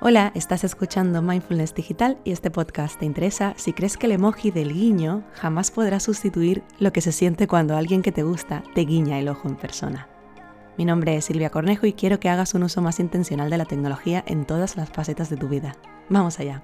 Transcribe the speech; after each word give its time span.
Hola, 0.00 0.30
estás 0.36 0.62
escuchando 0.62 1.22
Mindfulness 1.22 1.74
Digital 1.74 2.18
y 2.22 2.30
este 2.30 2.52
podcast 2.52 3.00
te 3.00 3.04
interesa 3.04 3.54
si 3.56 3.72
crees 3.72 3.96
que 3.96 4.06
el 4.06 4.12
emoji 4.12 4.52
del 4.52 4.72
guiño 4.72 5.24
jamás 5.32 5.72
podrá 5.72 5.98
sustituir 5.98 6.62
lo 6.78 6.92
que 6.92 7.00
se 7.00 7.10
siente 7.10 7.48
cuando 7.48 7.76
alguien 7.76 8.02
que 8.02 8.12
te 8.12 8.22
gusta 8.22 8.62
te 8.76 8.82
guiña 8.82 9.18
el 9.18 9.28
ojo 9.28 9.48
en 9.48 9.56
persona. 9.56 10.08
Mi 10.76 10.84
nombre 10.84 11.16
es 11.16 11.24
Silvia 11.24 11.50
Cornejo 11.50 11.84
y 11.84 11.94
quiero 11.94 12.20
que 12.20 12.28
hagas 12.28 12.54
un 12.54 12.62
uso 12.62 12.80
más 12.80 13.00
intencional 13.00 13.50
de 13.50 13.58
la 13.58 13.64
tecnología 13.64 14.22
en 14.24 14.46
todas 14.46 14.76
las 14.76 14.88
facetas 14.88 15.30
de 15.30 15.36
tu 15.36 15.48
vida. 15.48 15.74
Vamos 16.08 16.38
allá. 16.38 16.62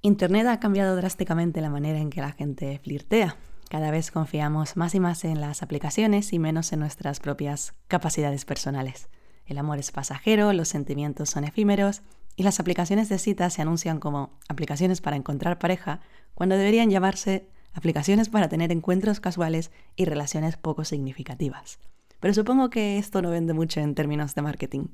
Internet 0.00 0.46
ha 0.46 0.58
cambiado 0.58 0.96
drásticamente 0.96 1.60
la 1.60 1.68
manera 1.68 1.98
en 1.98 2.08
que 2.08 2.22
la 2.22 2.32
gente 2.32 2.80
flirtea. 2.82 3.36
Cada 3.68 3.90
vez 3.90 4.10
confiamos 4.10 4.78
más 4.78 4.94
y 4.94 5.00
más 5.00 5.26
en 5.26 5.42
las 5.42 5.62
aplicaciones 5.62 6.32
y 6.32 6.38
menos 6.38 6.72
en 6.72 6.80
nuestras 6.80 7.20
propias 7.20 7.74
capacidades 7.86 8.46
personales. 8.46 9.10
El 9.44 9.58
amor 9.58 9.78
es 9.78 9.92
pasajero, 9.92 10.54
los 10.54 10.68
sentimientos 10.68 11.28
son 11.28 11.44
efímeros 11.44 12.02
y 12.36 12.42
las 12.42 12.60
aplicaciones 12.60 13.08
de 13.08 13.18
citas 13.18 13.54
se 13.54 13.62
anuncian 13.62 13.98
como 13.98 14.38
aplicaciones 14.48 15.00
para 15.00 15.16
encontrar 15.16 15.58
pareja 15.58 16.00
cuando 16.34 16.56
deberían 16.56 16.90
llamarse 16.90 17.48
aplicaciones 17.72 18.28
para 18.28 18.48
tener 18.48 18.72
encuentros 18.72 19.20
casuales 19.20 19.70
y 19.96 20.04
relaciones 20.04 20.56
poco 20.56 20.84
significativas. 20.84 21.78
Pero 22.20 22.34
supongo 22.34 22.70
que 22.70 22.98
esto 22.98 23.22
no 23.22 23.30
vende 23.30 23.52
mucho 23.52 23.80
en 23.80 23.94
términos 23.94 24.34
de 24.34 24.42
marketing. 24.42 24.86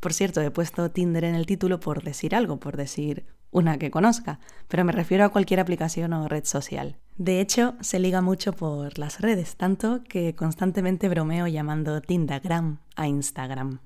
Por 0.00 0.12
cierto, 0.12 0.40
he 0.40 0.50
puesto 0.50 0.90
Tinder 0.90 1.24
en 1.24 1.34
el 1.34 1.46
título 1.46 1.80
por 1.80 2.02
decir 2.02 2.34
algo, 2.34 2.60
por 2.60 2.76
decir 2.76 3.26
una 3.50 3.78
que 3.78 3.90
conozca, 3.90 4.38
pero 4.68 4.84
me 4.84 4.92
refiero 4.92 5.24
a 5.24 5.30
cualquier 5.30 5.60
aplicación 5.60 6.12
o 6.12 6.28
red 6.28 6.44
social. 6.44 6.96
De 7.16 7.40
hecho, 7.40 7.74
se 7.80 7.98
liga 7.98 8.20
mucho 8.20 8.52
por 8.52 8.98
las 8.98 9.20
redes, 9.20 9.56
tanto 9.56 10.04
que 10.04 10.34
constantemente 10.34 11.08
bromeo 11.08 11.46
llamando 11.46 12.00
Tindagram 12.00 12.78
a 12.94 13.08
Instagram. 13.08 13.80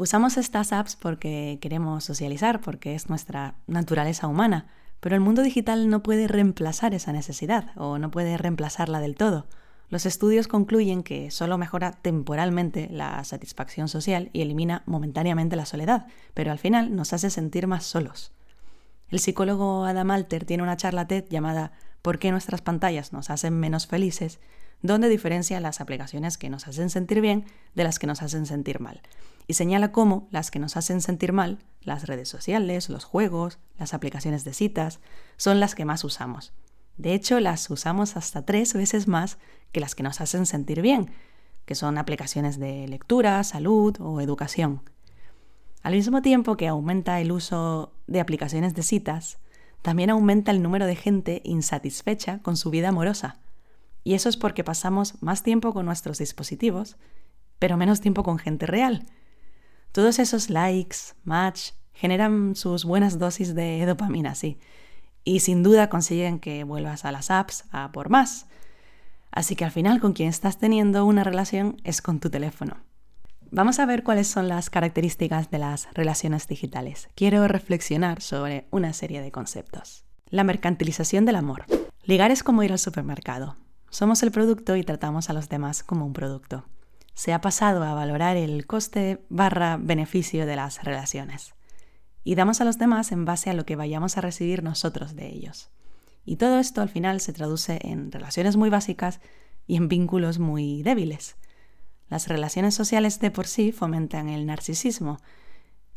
Usamos 0.00 0.36
estas 0.36 0.72
apps 0.72 0.94
porque 0.94 1.58
queremos 1.60 2.04
socializar, 2.04 2.60
porque 2.60 2.94
es 2.94 3.08
nuestra 3.08 3.56
naturaleza 3.66 4.28
humana, 4.28 4.68
pero 5.00 5.16
el 5.16 5.20
mundo 5.20 5.42
digital 5.42 5.88
no 5.88 6.04
puede 6.04 6.28
reemplazar 6.28 6.94
esa 6.94 7.12
necesidad 7.12 7.72
o 7.74 7.98
no 7.98 8.08
puede 8.08 8.36
reemplazarla 8.36 9.00
del 9.00 9.16
todo. 9.16 9.48
Los 9.88 10.06
estudios 10.06 10.46
concluyen 10.46 11.02
que 11.02 11.32
solo 11.32 11.58
mejora 11.58 11.90
temporalmente 11.90 12.86
la 12.92 13.24
satisfacción 13.24 13.88
social 13.88 14.30
y 14.32 14.42
elimina 14.42 14.84
momentáneamente 14.86 15.56
la 15.56 15.66
soledad, 15.66 16.06
pero 16.32 16.52
al 16.52 16.60
final 16.60 16.94
nos 16.94 17.12
hace 17.12 17.28
sentir 17.28 17.66
más 17.66 17.82
solos. 17.82 18.30
El 19.08 19.18
psicólogo 19.18 19.84
Adam 19.84 20.12
Alter 20.12 20.44
tiene 20.44 20.62
una 20.62 20.76
charla 20.76 21.08
TED 21.08 21.24
llamada 21.28 21.72
¿Por 22.02 22.20
qué 22.20 22.30
nuestras 22.30 22.62
pantallas 22.62 23.12
nos 23.12 23.30
hacen 23.30 23.58
menos 23.58 23.88
felices? 23.88 24.38
donde 24.80 25.08
diferencia 25.08 25.58
las 25.58 25.80
aplicaciones 25.80 26.38
que 26.38 26.50
nos 26.50 26.68
hacen 26.68 26.88
sentir 26.88 27.20
bien 27.20 27.46
de 27.74 27.82
las 27.82 27.98
que 27.98 28.06
nos 28.06 28.22
hacen 28.22 28.46
sentir 28.46 28.78
mal 28.78 29.02
y 29.48 29.54
señala 29.54 29.90
cómo 29.90 30.28
las 30.30 30.50
que 30.50 30.58
nos 30.58 30.76
hacen 30.76 31.00
sentir 31.00 31.32
mal, 31.32 31.58
las 31.80 32.06
redes 32.06 32.28
sociales, 32.28 32.90
los 32.90 33.04
juegos, 33.04 33.58
las 33.78 33.94
aplicaciones 33.94 34.44
de 34.44 34.52
citas, 34.52 35.00
son 35.38 35.58
las 35.58 35.74
que 35.74 35.86
más 35.86 36.04
usamos. 36.04 36.52
De 36.98 37.14
hecho, 37.14 37.40
las 37.40 37.70
usamos 37.70 38.16
hasta 38.16 38.44
tres 38.44 38.74
veces 38.74 39.08
más 39.08 39.38
que 39.72 39.80
las 39.80 39.94
que 39.94 40.02
nos 40.02 40.20
hacen 40.20 40.44
sentir 40.44 40.82
bien, 40.82 41.10
que 41.64 41.74
son 41.74 41.96
aplicaciones 41.96 42.58
de 42.58 42.86
lectura, 42.88 43.42
salud 43.42 43.96
o 44.00 44.20
educación. 44.20 44.82
Al 45.82 45.94
mismo 45.94 46.20
tiempo 46.20 46.56
que 46.56 46.68
aumenta 46.68 47.20
el 47.20 47.32
uso 47.32 47.94
de 48.06 48.20
aplicaciones 48.20 48.74
de 48.74 48.82
citas, 48.82 49.38
también 49.80 50.10
aumenta 50.10 50.50
el 50.50 50.60
número 50.60 50.84
de 50.86 50.96
gente 50.96 51.40
insatisfecha 51.44 52.40
con 52.40 52.56
su 52.56 52.68
vida 52.68 52.90
amorosa. 52.90 53.38
Y 54.04 54.14
eso 54.14 54.28
es 54.28 54.36
porque 54.36 54.64
pasamos 54.64 55.22
más 55.22 55.42
tiempo 55.42 55.72
con 55.72 55.86
nuestros 55.86 56.18
dispositivos, 56.18 56.96
pero 57.58 57.76
menos 57.78 58.00
tiempo 58.00 58.22
con 58.24 58.38
gente 58.38 58.66
real, 58.66 59.06
todos 59.98 60.20
esos 60.20 60.48
likes, 60.48 60.96
match, 61.24 61.72
generan 61.92 62.54
sus 62.54 62.84
buenas 62.84 63.18
dosis 63.18 63.56
de 63.56 63.84
dopamina, 63.86 64.36
sí. 64.36 64.56
Y 65.24 65.40
sin 65.40 65.64
duda 65.64 65.88
consiguen 65.88 66.38
que 66.38 66.62
vuelvas 66.62 67.04
a 67.04 67.10
las 67.10 67.32
apps 67.32 67.64
a 67.72 67.90
por 67.90 68.08
más. 68.08 68.46
Así 69.32 69.56
que 69.56 69.64
al 69.64 69.72
final 69.72 69.98
con 69.98 70.12
quien 70.12 70.28
estás 70.28 70.58
teniendo 70.58 71.04
una 71.04 71.24
relación 71.24 71.80
es 71.82 72.00
con 72.00 72.20
tu 72.20 72.30
teléfono. 72.30 72.76
Vamos 73.50 73.80
a 73.80 73.86
ver 73.86 74.04
cuáles 74.04 74.28
son 74.28 74.46
las 74.46 74.70
características 74.70 75.50
de 75.50 75.58
las 75.58 75.92
relaciones 75.94 76.46
digitales. 76.46 77.08
Quiero 77.16 77.48
reflexionar 77.48 78.22
sobre 78.22 78.68
una 78.70 78.92
serie 78.92 79.20
de 79.20 79.32
conceptos. 79.32 80.04
La 80.28 80.44
mercantilización 80.44 81.24
del 81.24 81.34
amor. 81.34 81.64
Ligar 82.04 82.30
es 82.30 82.44
como 82.44 82.62
ir 82.62 82.70
al 82.70 82.78
supermercado. 82.78 83.56
Somos 83.90 84.22
el 84.22 84.30
producto 84.30 84.76
y 84.76 84.84
tratamos 84.84 85.28
a 85.28 85.32
los 85.32 85.48
demás 85.48 85.82
como 85.82 86.06
un 86.06 86.12
producto 86.12 86.66
se 87.18 87.32
ha 87.32 87.40
pasado 87.40 87.82
a 87.82 87.94
valorar 87.94 88.36
el 88.36 88.64
coste 88.64 89.26
barra 89.28 89.76
beneficio 89.76 90.46
de 90.46 90.54
las 90.54 90.84
relaciones. 90.84 91.52
Y 92.22 92.36
damos 92.36 92.60
a 92.60 92.64
los 92.64 92.78
demás 92.78 93.10
en 93.10 93.24
base 93.24 93.50
a 93.50 93.54
lo 93.54 93.66
que 93.66 93.74
vayamos 93.74 94.16
a 94.16 94.20
recibir 94.20 94.62
nosotros 94.62 95.16
de 95.16 95.26
ellos. 95.26 95.68
Y 96.24 96.36
todo 96.36 96.60
esto 96.60 96.80
al 96.80 96.88
final 96.88 97.20
se 97.20 97.32
traduce 97.32 97.80
en 97.82 98.12
relaciones 98.12 98.56
muy 98.56 98.70
básicas 98.70 99.18
y 99.66 99.74
en 99.74 99.88
vínculos 99.88 100.38
muy 100.38 100.84
débiles. 100.84 101.34
Las 102.08 102.28
relaciones 102.28 102.76
sociales 102.76 103.18
de 103.18 103.32
por 103.32 103.48
sí 103.48 103.72
fomentan 103.72 104.28
el 104.28 104.46
narcisismo 104.46 105.18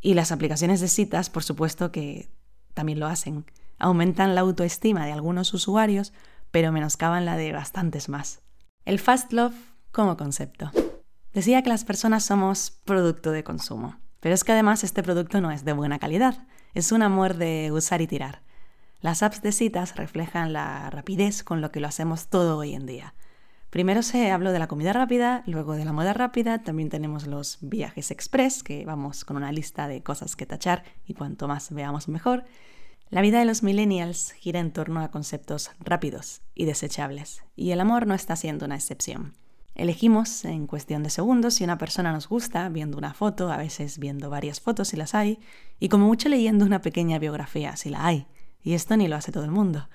y 0.02 0.16
las 0.16 0.32
aplicaciones 0.32 0.82
de 0.82 0.88
citas, 0.88 1.30
por 1.30 1.44
supuesto 1.44 1.92
que 1.92 2.32
también 2.74 3.00
lo 3.00 3.06
hacen. 3.06 3.46
Aumentan 3.78 4.34
la 4.34 4.42
autoestima 4.42 5.06
de 5.06 5.12
algunos 5.12 5.54
usuarios, 5.54 6.14
pero 6.50 6.72
menoscaban 6.72 7.26
la 7.26 7.38
de 7.38 7.52
bastantes 7.52 8.10
más. 8.10 8.42
El 8.86 8.98
fast 8.98 9.32
love 9.34 9.54
como 9.92 10.18
concepto. 10.18 10.72
Decía 11.34 11.62
que 11.62 11.70
las 11.70 11.86
personas 11.86 12.26
somos 12.26 12.82
producto 12.84 13.32
de 13.32 13.46
consumo, 13.46 14.00
pero 14.20 14.36
es 14.36 14.44
que 14.44 14.52
además 14.52 14.84
este 14.84 15.02
producto 15.02 15.40
no 15.40 15.52
es 15.52 15.64
de 15.64 15.72
buena 15.72 15.98
calidad, 15.98 16.46
es 16.74 16.92
un 16.92 17.04
amor 17.04 17.36
de 17.36 17.72
usar 17.72 18.02
y 18.02 18.08
tirar. 18.08 18.42
Las 19.00 19.24
apps 19.24 19.42
de 19.42 19.54
citas 19.54 19.96
reflejan 19.96 20.52
la 20.52 20.90
rapidez 20.90 21.44
con 21.44 21.62
lo 21.62 21.72
que 21.72 21.80
lo 21.80 21.88
hacemos 21.88 22.28
todo 22.28 22.58
hoy 22.58 22.76
en 22.76 22.86
día. 22.86 23.16
Primero 23.70 24.04
se 24.04 24.30
habló 24.30 24.52
de 24.52 24.60
la 24.60 24.68
comida 24.68 24.92
rápida, 24.92 25.44
luego 25.46 25.76
de 25.76 25.86
la 25.86 25.94
moda 25.94 26.12
rápida, 26.12 26.64
también 26.64 26.90
tenemos 26.90 27.26
los 27.26 27.58
viajes 27.62 28.12
express, 28.12 28.62
que 28.62 28.84
vamos 28.86 29.24
con 29.24 29.38
una 29.38 29.54
lista 29.54 29.88
de 29.88 30.04
cosas 30.04 30.36
que 30.36 30.46
tachar 30.46 30.84
y 31.06 31.14
cuanto 31.14 31.48
más 31.48 31.72
veamos 31.72 32.10
mejor. 32.10 32.44
La 33.10 33.22
vida 33.22 33.40
de 33.40 33.46
los 33.46 33.64
millennials 33.64 34.34
gira 34.34 34.60
en 34.60 34.74
torno 34.74 35.00
a 35.02 35.12
conceptos 35.12 35.72
rápidos 35.80 36.42
y 36.54 36.66
desechables, 36.66 37.44
y 37.56 37.72
el 37.72 37.80
amor 37.80 38.06
no 38.06 38.14
está 38.14 38.36
siendo 38.36 38.66
una 38.66 38.76
excepción. 38.76 39.34
Elegimos 39.76 40.44
en 40.46 40.68
cuestión 40.68 41.02
de 41.04 41.10
segundos 41.10 41.56
si 41.56 41.64
una 41.64 41.78
persona 41.78 42.12
nos 42.12 42.28
gusta, 42.28 42.68
viendo 42.70 42.98
una 42.98 43.14
foto, 43.14 43.52
a 43.52 43.58
veces 43.58 44.00
viendo 44.00 44.30
varias 44.30 44.60
fotos 44.60 44.90
si 44.90 44.98
las 44.98 45.16
hay, 45.16 45.40
y 45.80 45.90
como 45.90 46.08
mucho 46.08 46.30
leyendo 46.30 46.66
una 46.66 46.82
pequeña 46.82 47.20
biografía 47.20 47.76
si 47.78 47.90
la 47.90 48.06
hay. 48.06 48.28
Y 48.62 48.74
esto 48.74 48.98
ni 48.98 49.08
lo 49.08 49.16
hace 49.16 49.32
todo 49.32 49.46
el 49.46 49.52
mundo. 49.52 49.88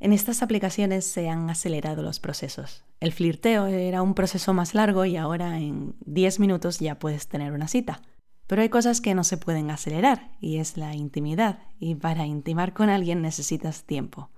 En 0.00 0.12
estas 0.12 0.42
aplicaciones 0.42 1.04
se 1.04 1.28
han 1.28 1.50
acelerado 1.50 2.02
los 2.02 2.20
procesos. 2.20 2.84
El 3.00 3.12
flirteo 3.12 3.66
era 3.66 4.02
un 4.02 4.14
proceso 4.14 4.54
más 4.54 4.74
largo 4.74 5.04
y 5.04 5.16
ahora 5.16 5.58
en 5.58 5.96
10 6.06 6.38
minutos 6.38 6.78
ya 6.78 7.00
puedes 7.00 7.26
tener 7.26 7.52
una 7.52 7.66
cita. 7.66 8.00
Pero 8.46 8.62
hay 8.62 8.68
cosas 8.68 9.00
que 9.00 9.14
no 9.14 9.24
se 9.24 9.36
pueden 9.36 9.70
acelerar 9.70 10.30
y 10.40 10.58
es 10.58 10.76
la 10.76 10.94
intimidad. 10.94 11.58
Y 11.80 11.96
para 11.96 12.26
intimar 12.26 12.72
con 12.72 12.88
alguien 12.88 13.20
necesitas 13.20 13.84
tiempo. 13.84 14.30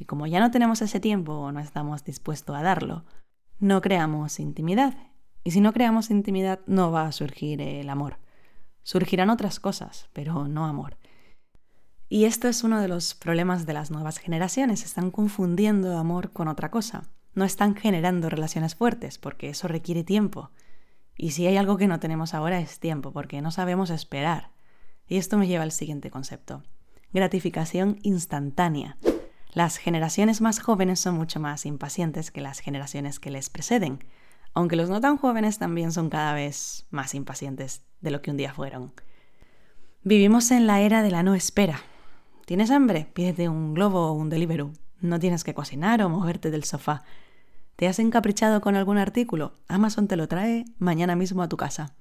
Y 0.00 0.06
como 0.06 0.26
ya 0.26 0.40
no 0.40 0.50
tenemos 0.50 0.82
ese 0.82 1.00
tiempo 1.00 1.34
o 1.34 1.52
no 1.52 1.60
estamos 1.60 2.02
dispuestos 2.04 2.56
a 2.56 2.62
darlo, 2.62 3.04
no 3.64 3.80
creamos 3.80 4.40
intimidad. 4.40 4.94
Y 5.42 5.52
si 5.52 5.62
no 5.62 5.72
creamos 5.72 6.10
intimidad, 6.10 6.60
no 6.66 6.92
va 6.92 7.06
a 7.06 7.12
surgir 7.12 7.62
el 7.62 7.88
amor. 7.88 8.18
Surgirán 8.82 9.30
otras 9.30 9.58
cosas, 9.58 10.10
pero 10.12 10.48
no 10.48 10.66
amor. 10.66 10.98
Y 12.10 12.26
esto 12.26 12.46
es 12.46 12.62
uno 12.62 12.78
de 12.82 12.88
los 12.88 13.14
problemas 13.14 13.64
de 13.64 13.72
las 13.72 13.90
nuevas 13.90 14.18
generaciones. 14.18 14.84
Están 14.84 15.10
confundiendo 15.10 15.96
amor 15.96 16.30
con 16.32 16.48
otra 16.48 16.70
cosa. 16.70 17.04
No 17.32 17.46
están 17.46 17.74
generando 17.74 18.28
relaciones 18.28 18.74
fuertes, 18.74 19.16
porque 19.16 19.48
eso 19.48 19.66
requiere 19.66 20.04
tiempo. 20.04 20.50
Y 21.16 21.30
si 21.30 21.46
hay 21.46 21.56
algo 21.56 21.78
que 21.78 21.88
no 21.88 22.00
tenemos 22.00 22.34
ahora 22.34 22.60
es 22.60 22.80
tiempo, 22.80 23.12
porque 23.12 23.40
no 23.40 23.50
sabemos 23.50 23.88
esperar. 23.88 24.50
Y 25.08 25.16
esto 25.16 25.38
me 25.38 25.46
lleva 25.46 25.62
al 25.62 25.72
siguiente 25.72 26.10
concepto. 26.10 26.62
Gratificación 27.14 27.98
instantánea. 28.02 28.98
Las 29.54 29.76
generaciones 29.76 30.40
más 30.40 30.58
jóvenes 30.58 30.98
son 30.98 31.14
mucho 31.14 31.38
más 31.38 31.64
impacientes 31.64 32.32
que 32.32 32.40
las 32.40 32.58
generaciones 32.58 33.20
que 33.20 33.30
les 33.30 33.50
preceden, 33.50 34.00
aunque 34.52 34.74
los 34.74 34.90
no 34.90 35.00
tan 35.00 35.16
jóvenes 35.16 35.58
también 35.58 35.92
son 35.92 36.10
cada 36.10 36.34
vez 36.34 36.86
más 36.90 37.14
impacientes 37.14 37.82
de 38.00 38.10
lo 38.10 38.20
que 38.20 38.32
un 38.32 38.36
día 38.36 38.52
fueron. 38.52 38.92
Vivimos 40.02 40.50
en 40.50 40.66
la 40.66 40.80
era 40.80 41.02
de 41.02 41.12
la 41.12 41.22
no 41.22 41.36
espera. 41.36 41.80
¿Tienes 42.46 42.72
hambre? 42.72 43.08
Pídete 43.14 43.48
un 43.48 43.74
globo 43.74 44.08
o 44.08 44.12
un 44.12 44.28
Deliveroo. 44.28 44.72
No 45.00 45.20
tienes 45.20 45.44
que 45.44 45.54
cocinar 45.54 46.02
o 46.02 46.08
moverte 46.08 46.50
del 46.50 46.64
sofá. 46.64 47.04
¿Te 47.76 47.86
has 47.86 48.00
encaprichado 48.00 48.60
con 48.60 48.74
algún 48.74 48.98
artículo? 48.98 49.54
Amazon 49.68 50.08
te 50.08 50.16
lo 50.16 50.26
trae 50.26 50.64
mañana 50.78 51.14
mismo 51.14 51.42
a 51.44 51.48
tu 51.48 51.56
casa. 51.56 51.94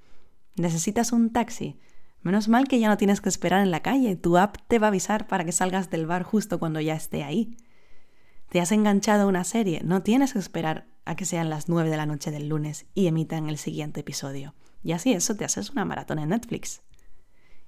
¿Necesitas 0.55 1.11
un 1.11 1.31
taxi? 1.31 1.79
Menos 2.23 2.47
mal 2.47 2.69
que 2.69 2.79
ya 2.79 2.87
no 2.87 2.97
tienes 2.97 3.19
que 3.19 3.27
esperar 3.27 3.61
en 3.61 3.71
la 3.71 3.81
calle, 3.81 4.15
tu 4.15 4.37
app 4.37 4.55
te 4.67 4.79
va 4.79 4.87
a 4.87 4.89
avisar 4.89 5.27
para 5.27 5.43
que 5.43 5.51
salgas 5.51 5.89
del 5.89 6.07
bar 6.07 6.23
justo 6.23 6.57
cuando 6.57 6.79
ya 6.79 6.95
esté 6.95 7.23
ahí. 7.23 7.57
Te 8.49 8.61
has 8.61 8.71
enganchado 8.71 9.23
a 9.23 9.27
una 9.27 9.43
serie, 9.43 9.81
no 9.83 10.03
tienes 10.03 10.31
que 10.31 10.39
esperar 10.39 10.87
a 11.05 11.15
que 11.15 11.25
sean 11.25 11.49
las 11.49 11.67
9 11.67 11.89
de 11.89 11.97
la 11.97 12.05
noche 12.05 12.31
del 12.31 12.47
lunes 12.47 12.85
y 12.93 13.07
emitan 13.07 13.49
el 13.49 13.57
siguiente 13.57 13.99
episodio. 13.99 14.55
Y 14.83 14.93
así 14.93 15.11
eso 15.11 15.35
te 15.35 15.43
haces 15.43 15.71
una 15.71 15.83
maratón 15.83 16.17
en 16.17 16.29
Netflix. 16.29 16.81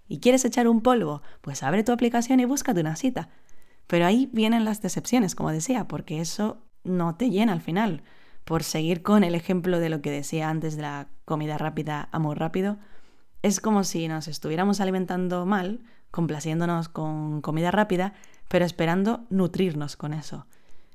¿Y 0.08 0.20
quieres 0.20 0.46
echar 0.46 0.70
un 0.70 0.82
polvo? 0.82 1.22
Pues 1.42 1.62
abre 1.62 1.84
tu 1.84 1.92
aplicación 1.92 2.40
y 2.40 2.46
búscate 2.46 2.80
una 2.80 2.96
cita. 2.96 3.30
Pero 3.88 4.06
ahí 4.06 4.30
vienen 4.32 4.64
las 4.64 4.82
decepciones, 4.82 5.36
como 5.36 5.52
decía, 5.52 5.88
porque 5.88 6.22
eso 6.22 6.64
no 6.84 7.16
te 7.16 7.30
llena 7.30 7.52
al 7.52 7.62
final. 7.62 8.04
Por 8.46 8.64
seguir 8.64 9.02
con 9.02 9.24
el 9.24 9.36
ejemplo 9.36 9.80
de 9.80 9.90
lo 9.90 10.02
que 10.02 10.12
decía 10.12 10.50
antes 10.50 10.76
de 10.76 10.84
la 10.84 11.10
comida 11.26 11.58
rápida, 11.58 12.08
amor 12.12 12.40
rápido, 12.40 12.78
es 13.46 13.60
como 13.60 13.84
si 13.84 14.08
nos 14.08 14.28
estuviéramos 14.28 14.82
alimentando 14.82 15.46
mal, 15.46 15.80
complaciéndonos 16.10 16.90
con 16.90 17.42
comida 17.42 17.70
rápida, 17.70 18.16
pero 18.48 18.66
esperando 18.66 19.28
nutrirnos 19.30 19.96
con 19.96 20.14
eso. 20.14 20.48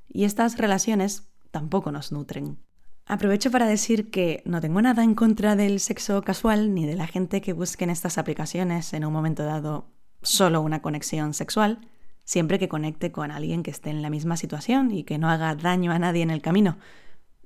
Y 0.09 0.25
estas 0.25 0.59
relaciones 0.59 1.29
tampoco 1.53 1.93
nos 1.93 2.11
nutren. 2.11 2.59
Aprovecho 3.07 3.53
para 3.53 3.67
decir 3.67 4.11
que 4.11 4.43
no 4.45 4.61
tengo 4.61 4.83
nada 4.83 5.05
en 5.05 5.15
contra 5.15 5.55
del 5.55 5.79
sexo 5.79 6.23
casual 6.23 6.75
ni 6.75 6.87
de 6.87 6.97
la 6.97 7.07
gente 7.07 7.41
que 7.41 7.53
busque 7.53 7.85
en 7.85 7.91
estas 7.91 8.19
aplicaciones 8.19 8.93
en 8.95 9.05
un 9.05 9.13
momento 9.13 9.45
dado 9.45 9.87
solo 10.21 10.61
una 10.61 10.83
conexión 10.83 11.35
sexual, 11.35 11.79
siempre 12.25 12.59
que 12.59 12.69
conecte 12.69 13.13
con 13.13 13.31
alguien 13.31 13.63
que 13.63 13.71
esté 13.71 13.91
en 13.91 14.03
la 14.03 14.11
misma 14.11 14.37
situación 14.37 14.91
y 14.91 15.05
que 15.05 15.19
no 15.19 15.31
haga 15.31 15.55
daño 15.55 15.93
a 15.93 16.01
nadie 16.01 16.23
en 16.23 16.31
el 16.31 16.43
camino. 16.43 16.79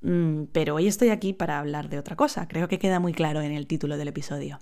Mm, 0.00 0.44
pero 0.52 0.76
hoy 0.76 0.86
estoy 0.86 1.10
aquí 1.10 1.34
para 1.34 1.58
hablar 1.58 1.90
de 1.90 1.98
otra 1.98 2.16
cosa, 2.16 2.48
creo 2.48 2.68
que 2.68 2.78
queda 2.78 3.00
muy 3.00 3.12
claro 3.12 3.42
en 3.42 3.52
el 3.52 3.66
título 3.66 3.98
del 3.98 4.08
episodio. 4.08 4.60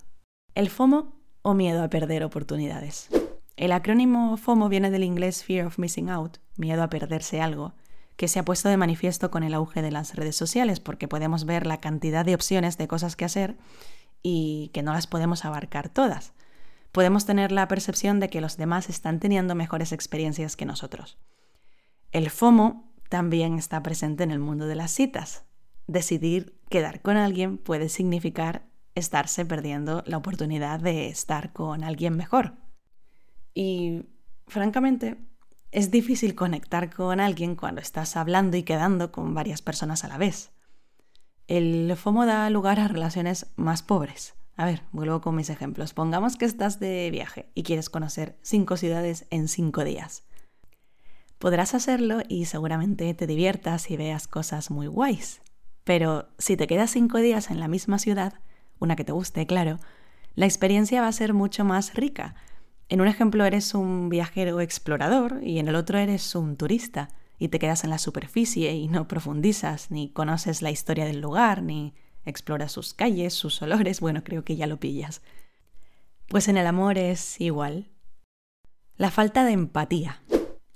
El 0.54 0.69
FOMO 0.69 1.14
o 1.40 1.54
miedo 1.54 1.82
a 1.82 1.88
perder 1.88 2.22
oportunidades. 2.25 3.08
El 3.56 3.72
acrónimo 3.72 4.37
FOMO 4.37 4.69
viene 4.69 4.90
del 4.90 5.02
inglés 5.02 5.44
Fear 5.44 5.66
of 5.66 5.78
Missing 5.78 6.10
Out, 6.10 6.38
miedo 6.56 6.82
a 6.82 6.90
perderse 6.90 7.40
algo, 7.40 7.72
que 8.16 8.28
se 8.28 8.38
ha 8.38 8.44
puesto 8.44 8.69
de 8.69 8.76
manifiesto 8.76 9.31
con 9.31 9.44
el 9.44 9.54
auge 9.54 9.81
de 9.81 9.90
las 9.90 10.14
redes 10.14 10.37
sociales, 10.37 10.78
porque 10.78 11.08
podemos 11.08 11.46
ver 11.46 11.66
la 11.66 11.81
cantidad 11.81 12.26
de 12.26 12.34
opciones 12.34 12.76
de 12.76 12.87
cosas 12.87 13.16
que 13.16 13.25
hacer 13.25 13.56
y 14.22 14.70
que 14.75 14.82
no 14.82 14.93
las 14.93 15.06
podemos 15.06 15.46
abarcar 15.46 15.88
todas. 15.88 16.34
Podemos 16.93 17.25
tener 17.25 17.50
la 17.50 17.66
percepción 17.66 18.20
de 18.20 18.28
que 18.28 18.43
los 18.43 18.58
demás 18.58 18.90
están 18.90 19.20
teniendo 19.20 19.55
mejores 19.55 19.90
experiencias 19.90 20.56
que 20.56 20.66
nosotros. 20.66 21.16
El 22.10 22.28
FOMO 22.28 22.93
también 23.08 23.58
está 23.58 23.82
presente 23.82 24.22
en 24.22 24.31
el 24.31 24.38
mundo 24.38 24.66
de 24.66 24.75
las 24.75 24.90
citas. 24.90 25.46
Decidir 25.87 26.60
quedar 26.69 27.00
con 27.00 27.16
alguien 27.16 27.56
puede 27.56 27.88
significar 27.88 28.70
estarse 28.94 29.44
perdiendo 29.44 30.03
la 30.06 30.17
oportunidad 30.17 30.81
de 30.81 31.09
estar 31.09 31.53
con 31.53 31.85
alguien 31.85 32.17
mejor. 32.17 32.55
Y 33.55 34.06
francamente, 34.47 35.19
es 35.71 35.91
difícil 35.91 36.35
conectar 36.35 36.94
con 36.94 37.19
alguien 37.21 37.56
cuando 37.56 37.81
estás 37.81 38.17
hablando 38.17 38.56
y 38.56 38.62
quedando 38.62 39.11
con 39.11 39.35
varias 39.35 39.62
personas 39.62 40.05
a 40.05 40.09
la 40.09 40.19
vez. 40.19 40.50
El 41.49 41.94
FOMO 41.97 42.27
da 42.27 42.49
lugar 42.50 42.79
a 42.79 42.89
relaciones 42.89 43.53
más 43.56 43.83
pobres. 43.83 44.35
A 44.56 44.67
ver, 44.67 44.83
vuelvo 44.93 45.21
con 45.23 45.35
mis 45.35 45.50
ejemplos. 45.50 45.94
Pongamos 45.94 46.37
que 46.37 46.44
estás 46.44 46.79
de 46.79 47.11
viaje 47.11 47.50
y 47.55 47.62
quieres 47.62 47.89
conocer 47.89 48.39
cinco 48.43 48.77
ciudades 48.77 49.27
en 49.31 49.49
cinco 49.49 49.83
días. 49.83 50.25
Podrás 51.39 51.75
hacerlo 51.75 52.21
y 52.29 52.44
seguramente 52.44 53.12
te 53.15 53.27
diviertas 53.27 53.91
y 53.91 53.97
veas 53.97 54.29
cosas 54.29 54.71
muy 54.71 54.87
guays. 54.87 55.41
Pero 55.85 56.29
si 56.39 56.56
te 56.56 56.67
quedas 56.67 56.91
cinco 56.91 57.19
días 57.19 57.50
en 57.50 57.59
la 57.59 57.67
misma 57.67 57.99
ciudad, 57.99 58.35
una 58.82 58.96
que 58.96 59.05
te 59.05 59.12
guste, 59.12 59.46
claro, 59.46 59.79
la 60.34 60.46
experiencia 60.46 61.00
va 61.00 61.08
a 61.08 61.12
ser 61.12 61.34
mucho 61.34 61.64
más 61.64 61.94
rica 61.94 62.34
en 62.93 63.00
un 63.00 63.08
ejemplo 63.08 63.46
eres 63.46 63.75
un 63.75 64.11
viajero 64.11 64.61
explorador 64.61 65.40
y 65.43 65.58
en 65.58 65.69
el 65.69 65.76
otro 65.76 65.96
eres 65.96 66.34
un 66.34 66.58
turista 66.58 67.08
y 67.38 67.49
te 67.49 67.58
quedas 67.58 67.84
en 67.84 67.90
la 67.90 67.96
superficie 67.96 68.75
y 68.75 68.87
no 68.87 69.08
profundizas, 69.08 69.90
ni 69.90 70.11
conoces 70.11 70.61
la 70.61 70.70
historia 70.70 71.06
del 71.06 71.23
lugar, 71.23 71.62
ni 71.62 71.94
exploras 72.26 72.70
sus 72.73 72.93
calles, 72.93 73.32
sus 73.32 73.62
olores, 73.62 74.00
bueno, 74.00 74.23
creo 74.23 74.44
que 74.44 74.56
ya 74.56 74.67
lo 74.67 74.79
pillas. 74.79 75.23
Pues 76.29 76.49
en 76.49 76.58
el 76.58 76.67
amor 76.67 76.99
es 76.99 77.40
igual. 77.40 77.88
La 78.99 79.11
falta 79.11 79.46
de 79.46 79.52
empatía. 79.52 80.20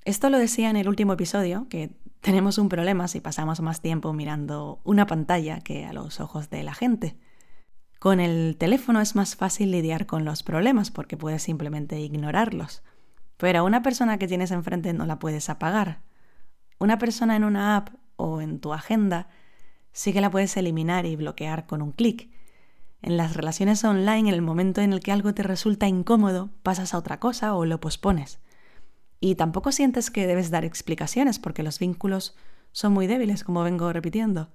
Esto 0.06 0.30
lo 0.30 0.38
decía 0.38 0.70
en 0.70 0.76
el 0.76 0.88
último 0.88 1.12
episodio, 1.12 1.66
que 1.68 1.90
tenemos 2.22 2.56
un 2.56 2.70
problema 2.70 3.08
si 3.08 3.20
pasamos 3.20 3.60
más 3.60 3.82
tiempo 3.82 4.14
mirando 4.14 4.80
una 4.84 5.06
pantalla 5.06 5.60
que 5.60 5.84
a 5.84 5.92
los 5.92 6.20
ojos 6.20 6.48
de 6.48 6.62
la 6.62 6.72
gente. 6.72 7.18
Con 7.98 8.20
el 8.20 8.56
teléfono 8.58 9.00
es 9.00 9.16
más 9.16 9.36
fácil 9.36 9.70
lidiar 9.70 10.06
con 10.06 10.24
los 10.24 10.42
problemas 10.42 10.90
porque 10.90 11.16
puedes 11.16 11.42
simplemente 11.42 11.98
ignorarlos. 11.98 12.82
Pero 13.36 13.60
a 13.60 13.62
una 13.62 13.82
persona 13.82 14.18
que 14.18 14.28
tienes 14.28 14.50
enfrente 14.50 14.92
no 14.92 15.06
la 15.06 15.18
puedes 15.18 15.48
apagar. 15.48 16.00
Una 16.78 16.98
persona 16.98 17.36
en 17.36 17.44
una 17.44 17.76
app 17.76 17.88
o 18.16 18.40
en 18.40 18.60
tu 18.60 18.72
agenda 18.72 19.28
sí 19.92 20.12
que 20.12 20.20
la 20.20 20.30
puedes 20.30 20.56
eliminar 20.56 21.06
y 21.06 21.16
bloquear 21.16 21.66
con 21.66 21.80
un 21.80 21.92
clic. 21.92 22.30
En 23.00 23.16
las 23.16 23.34
relaciones 23.34 23.82
online, 23.84 24.28
en 24.28 24.34
el 24.34 24.42
momento 24.42 24.80
en 24.82 24.92
el 24.92 25.00
que 25.00 25.12
algo 25.12 25.32
te 25.32 25.42
resulta 25.42 25.88
incómodo, 25.88 26.50
pasas 26.62 26.92
a 26.92 26.98
otra 26.98 27.18
cosa 27.18 27.54
o 27.54 27.64
lo 27.64 27.80
pospones. 27.80 28.40
Y 29.20 29.36
tampoco 29.36 29.72
sientes 29.72 30.10
que 30.10 30.26
debes 30.26 30.50
dar 30.50 30.64
explicaciones 30.64 31.38
porque 31.38 31.62
los 31.62 31.78
vínculos 31.78 32.36
son 32.72 32.92
muy 32.92 33.06
débiles, 33.06 33.42
como 33.42 33.62
vengo 33.62 33.90
repitiendo. 33.92 34.50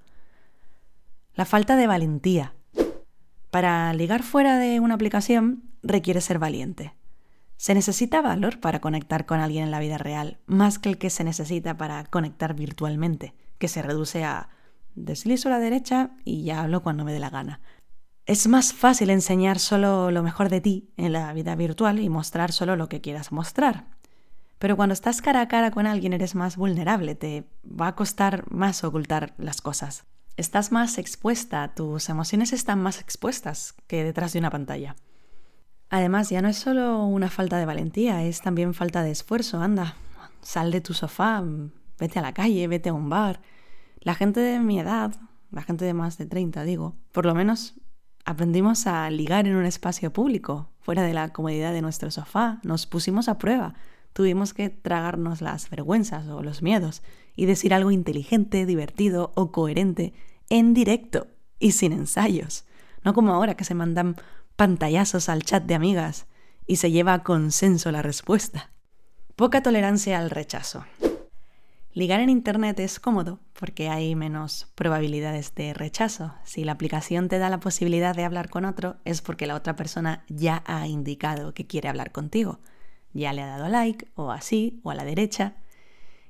La 1.33 1.45
falta 1.45 1.75
de 1.75 1.87
valentía. 1.87 2.53
Para 3.51 3.93
ligar 3.93 4.23
fuera 4.23 4.57
de 4.57 4.79
una 4.79 4.95
aplicación 4.95 5.63
requiere 5.83 6.21
ser 6.21 6.39
valiente. 6.39 6.95
Se 7.57 7.73
necesita 7.73 8.21
valor 8.21 8.61
para 8.61 8.79
conectar 8.79 9.25
con 9.25 9.41
alguien 9.41 9.65
en 9.65 9.71
la 9.71 9.81
vida 9.81 9.97
real, 9.97 10.39
más 10.45 10.79
que 10.79 10.87
el 10.87 10.97
que 10.97 11.09
se 11.09 11.25
necesita 11.25 11.75
para 11.75 12.05
conectar 12.05 12.55
virtualmente, 12.55 13.35
que 13.57 13.67
se 13.67 13.81
reduce 13.81 14.23
a 14.23 14.49
deslizo 14.95 15.49
a 15.49 15.51
la 15.51 15.59
derecha 15.59 16.11
y 16.23 16.43
ya 16.43 16.61
hablo 16.61 16.81
cuando 16.81 17.03
me 17.03 17.11
dé 17.11 17.19
la 17.19 17.29
gana. 17.29 17.59
Es 18.25 18.47
más 18.47 18.71
fácil 18.71 19.09
enseñar 19.09 19.59
solo 19.59 20.11
lo 20.11 20.23
mejor 20.23 20.47
de 20.47 20.61
ti 20.61 20.89
en 20.95 21.11
la 21.11 21.33
vida 21.33 21.53
virtual 21.55 21.99
y 21.99 22.07
mostrar 22.07 22.53
solo 22.53 22.77
lo 22.77 22.87
que 22.87 23.01
quieras 23.01 23.33
mostrar. 23.33 23.85
Pero 24.59 24.77
cuando 24.77 24.93
estás 24.93 25.21
cara 25.21 25.41
a 25.41 25.47
cara 25.49 25.71
con 25.71 25.87
alguien 25.87 26.13
eres 26.13 26.35
más 26.35 26.55
vulnerable, 26.55 27.15
te 27.15 27.43
va 27.65 27.87
a 27.87 27.95
costar 27.95 28.49
más 28.49 28.85
ocultar 28.85 29.33
las 29.37 29.59
cosas 29.59 30.05
estás 30.37 30.71
más 30.71 30.97
expuesta, 30.97 31.73
tus 31.73 32.09
emociones 32.09 32.53
están 32.53 32.81
más 32.81 32.99
expuestas 32.99 33.75
que 33.87 34.03
detrás 34.03 34.33
de 34.33 34.39
una 34.39 34.49
pantalla. 34.49 34.95
Además, 35.89 36.29
ya 36.29 36.41
no 36.41 36.47
es 36.47 36.57
solo 36.57 37.05
una 37.05 37.29
falta 37.29 37.57
de 37.57 37.65
valentía, 37.65 38.23
es 38.23 38.41
también 38.41 38.73
falta 38.73 39.03
de 39.03 39.11
esfuerzo. 39.11 39.59
Anda, 39.59 39.95
sal 40.41 40.71
de 40.71 40.79
tu 40.79 40.93
sofá, 40.93 41.43
vete 41.99 42.19
a 42.19 42.21
la 42.21 42.33
calle, 42.33 42.67
vete 42.67 42.89
a 42.89 42.93
un 42.93 43.09
bar. 43.09 43.41
La 43.99 44.15
gente 44.15 44.39
de 44.39 44.59
mi 44.59 44.79
edad, 44.79 45.13
la 45.51 45.63
gente 45.63 45.83
de 45.83 45.93
más 45.93 46.17
de 46.17 46.25
30, 46.25 46.63
digo, 46.63 46.95
por 47.11 47.25
lo 47.25 47.35
menos 47.35 47.75
aprendimos 48.23 48.87
a 48.87 49.09
ligar 49.09 49.47
en 49.47 49.55
un 49.55 49.65
espacio 49.65 50.13
público, 50.13 50.69
fuera 50.79 51.03
de 51.03 51.13
la 51.13 51.33
comodidad 51.33 51.73
de 51.73 51.81
nuestro 51.81 52.09
sofá, 52.09 52.59
nos 52.63 52.87
pusimos 52.87 53.27
a 53.27 53.37
prueba, 53.37 53.75
tuvimos 54.13 54.53
que 54.53 54.69
tragarnos 54.69 55.41
las 55.41 55.69
vergüenzas 55.69 56.27
o 56.27 56.41
los 56.41 56.61
miedos 56.61 57.03
y 57.35 57.45
decir 57.47 57.73
algo 57.73 57.91
inteligente, 57.91 58.65
divertido 58.65 59.31
o 59.35 59.51
coherente 59.51 60.13
en 60.51 60.73
directo 60.73 61.27
y 61.59 61.71
sin 61.71 61.93
ensayos, 61.93 62.65
no 63.03 63.13
como 63.13 63.33
ahora 63.33 63.55
que 63.55 63.63
se 63.63 63.73
mandan 63.73 64.17
pantallazos 64.57 65.29
al 65.29 65.43
chat 65.43 65.63
de 65.63 65.75
amigas 65.75 66.27
y 66.67 66.75
se 66.75 66.91
lleva 66.91 67.23
consenso 67.23 67.89
la 67.91 68.01
respuesta. 68.01 68.69
Poca 69.35 69.63
tolerancia 69.63 70.19
al 70.19 70.29
rechazo. 70.29 70.85
Ligar 71.93 72.19
en 72.19 72.29
Internet 72.29 72.79
es 72.81 72.99
cómodo 72.99 73.39
porque 73.57 73.89
hay 73.89 74.13
menos 74.13 74.71
probabilidades 74.75 75.55
de 75.55 75.73
rechazo. 75.73 76.33
Si 76.43 76.65
la 76.65 76.73
aplicación 76.73 77.29
te 77.29 77.39
da 77.39 77.49
la 77.49 77.59
posibilidad 77.61 78.13
de 78.13 78.25
hablar 78.25 78.49
con 78.49 78.65
otro 78.65 78.97
es 79.05 79.21
porque 79.21 79.47
la 79.47 79.55
otra 79.55 79.77
persona 79.77 80.25
ya 80.27 80.63
ha 80.67 80.85
indicado 80.85 81.53
que 81.53 81.65
quiere 81.65 81.87
hablar 81.87 82.11
contigo. 82.11 82.59
Ya 83.13 83.31
le 83.31 83.41
ha 83.41 83.47
dado 83.47 83.69
like 83.69 84.07
o 84.15 84.31
así 84.31 84.81
o 84.83 84.91
a 84.91 84.95
la 84.95 85.05
derecha 85.05 85.55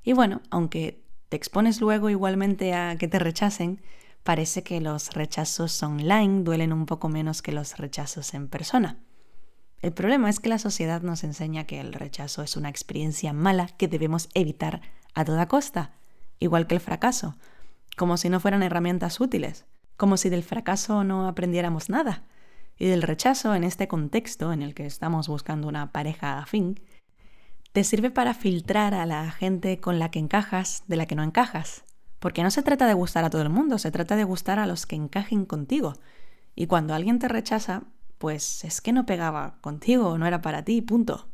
y 0.03 0.13
bueno, 0.13 0.41
aunque 0.51 1.03
te 1.29 1.37
expones 1.37 1.81
luego 1.81 2.09
igualmente 2.09 2.73
a 2.73 2.97
que 2.97 3.07
te 3.07 3.19
rechacen, 3.19 3.81
parece 4.23 4.63
que 4.63 4.81
los 4.81 5.13
rechazos 5.13 5.81
online 5.81 6.43
duelen 6.43 6.73
un 6.73 6.85
poco 6.85 7.09
menos 7.09 7.41
que 7.41 7.51
los 7.51 7.77
rechazos 7.77 8.33
en 8.33 8.47
persona. 8.47 8.97
El 9.81 9.93
problema 9.93 10.29
es 10.29 10.39
que 10.39 10.49
la 10.49 10.59
sociedad 10.59 11.01
nos 11.01 11.23
enseña 11.23 11.65
que 11.65 11.79
el 11.79 11.93
rechazo 11.93 12.43
es 12.43 12.55
una 12.55 12.69
experiencia 12.69 13.33
mala 13.33 13.67
que 13.67 13.87
debemos 13.87 14.29
evitar 14.35 14.81
a 15.15 15.25
toda 15.25 15.47
costa, 15.47 15.95
igual 16.39 16.67
que 16.67 16.75
el 16.75 16.81
fracaso, 16.81 17.35
como 17.97 18.17
si 18.17 18.29
no 18.29 18.39
fueran 18.39 18.63
herramientas 18.63 19.19
útiles, 19.19 19.65
como 19.97 20.17
si 20.17 20.29
del 20.29 20.43
fracaso 20.43 21.03
no 21.03 21.27
aprendiéramos 21.27 21.89
nada. 21.89 22.23
Y 22.77 22.87
del 22.87 23.01
rechazo 23.01 23.53
en 23.53 23.63
este 23.63 23.87
contexto 23.87 24.53
en 24.53 24.61
el 24.61 24.73
que 24.73 24.85
estamos 24.85 25.27
buscando 25.27 25.67
una 25.67 25.91
pareja 25.91 26.39
afín, 26.39 26.79
te 27.73 27.83
sirve 27.83 28.11
para 28.11 28.33
filtrar 28.33 28.93
a 28.93 29.05
la 29.05 29.31
gente 29.31 29.79
con 29.79 29.99
la 29.99 30.09
que 30.09 30.19
encajas 30.19 30.83
de 30.87 30.95
la 30.95 31.05
que 31.05 31.15
no 31.15 31.23
encajas. 31.23 31.83
Porque 32.21 32.43
no 32.43 32.51
se 32.51 32.61
trata 32.61 32.85
de 32.85 32.93
gustar 32.93 33.25
a 33.25 33.31
todo 33.31 33.41
el 33.41 33.49
mundo, 33.49 33.79
se 33.79 33.89
trata 33.89 34.15
de 34.15 34.23
gustar 34.23 34.59
a 34.59 34.67
los 34.67 34.85
que 34.85 34.95
encajen 34.95 35.43
contigo. 35.45 35.95
Y 36.55 36.67
cuando 36.67 36.93
alguien 36.93 37.17
te 37.17 37.27
rechaza, 37.27 37.81
pues 38.19 38.63
es 38.63 38.79
que 38.79 38.93
no 38.93 39.07
pegaba 39.07 39.57
contigo, 39.61 40.15
no 40.19 40.27
era 40.27 40.39
para 40.39 40.63
ti, 40.63 40.83
punto. 40.83 41.27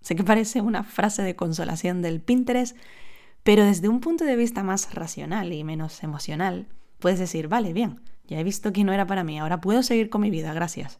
Sé 0.00 0.16
que 0.16 0.24
parece 0.24 0.62
una 0.62 0.84
frase 0.84 1.20
de 1.20 1.36
consolación 1.36 2.00
del 2.00 2.22
Pinterest, 2.22 2.74
pero 3.42 3.66
desde 3.66 3.90
un 3.90 4.00
punto 4.00 4.24
de 4.24 4.36
vista 4.36 4.62
más 4.62 4.94
racional 4.94 5.52
y 5.52 5.64
menos 5.64 6.02
emocional, 6.02 6.66
puedes 6.98 7.18
decir, 7.18 7.48
vale, 7.48 7.74
bien, 7.74 8.00
ya 8.26 8.40
he 8.40 8.44
visto 8.44 8.72
que 8.72 8.84
no 8.84 8.94
era 8.94 9.06
para 9.06 9.24
mí, 9.24 9.38
ahora 9.38 9.60
puedo 9.60 9.82
seguir 9.82 10.08
con 10.08 10.22
mi 10.22 10.30
vida, 10.30 10.54
gracias. 10.54 10.98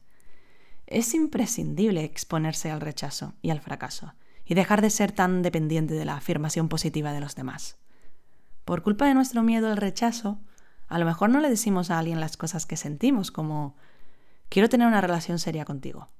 es 0.86 1.14
imprescindible 1.14 2.04
exponerse 2.04 2.70
al 2.70 2.82
rechazo 2.82 3.32
y 3.40 3.48
al 3.48 3.60
fracaso 3.60 4.12
y 4.44 4.52
dejar 4.52 4.82
de 4.82 4.90
ser 4.90 5.10
tan 5.10 5.40
dependiente 5.40 5.94
de 5.94 6.04
la 6.04 6.16
afirmación 6.16 6.68
positiva 6.68 7.14
de 7.14 7.20
los 7.20 7.34
demás. 7.34 7.78
Por 8.64 8.82
culpa 8.82 9.06
de 9.06 9.14
nuestro 9.14 9.42
miedo 9.42 9.68
al 9.68 9.76
rechazo, 9.76 10.40
a 10.88 10.98
lo 10.98 11.06
mejor 11.06 11.30
no 11.30 11.40
le 11.40 11.48
decimos 11.48 11.90
a 11.90 11.98
alguien 11.98 12.20
las 12.20 12.36
cosas 12.36 12.66
que 12.66 12.76
sentimos, 12.76 13.30
como 13.30 13.76
quiero 14.48 14.68
tener 14.68 14.86
una 14.86 15.00
relación 15.00 15.38
seria 15.38 15.64
contigo. 15.64 16.10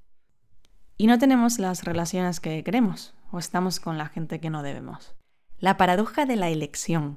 Y 0.96 1.06
no 1.06 1.18
tenemos 1.18 1.58
las 1.58 1.84
relaciones 1.84 2.40
que 2.40 2.64
queremos, 2.64 3.14
o 3.30 3.38
estamos 3.38 3.80
con 3.80 3.99
la 3.99 4.06
gente 4.06 4.40
que 4.40 4.50
no 4.50 4.62
debemos. 4.62 5.14
La 5.58 5.76
paradoja 5.76 6.26
de 6.26 6.37
la 6.37 6.49
elección. 6.49 7.16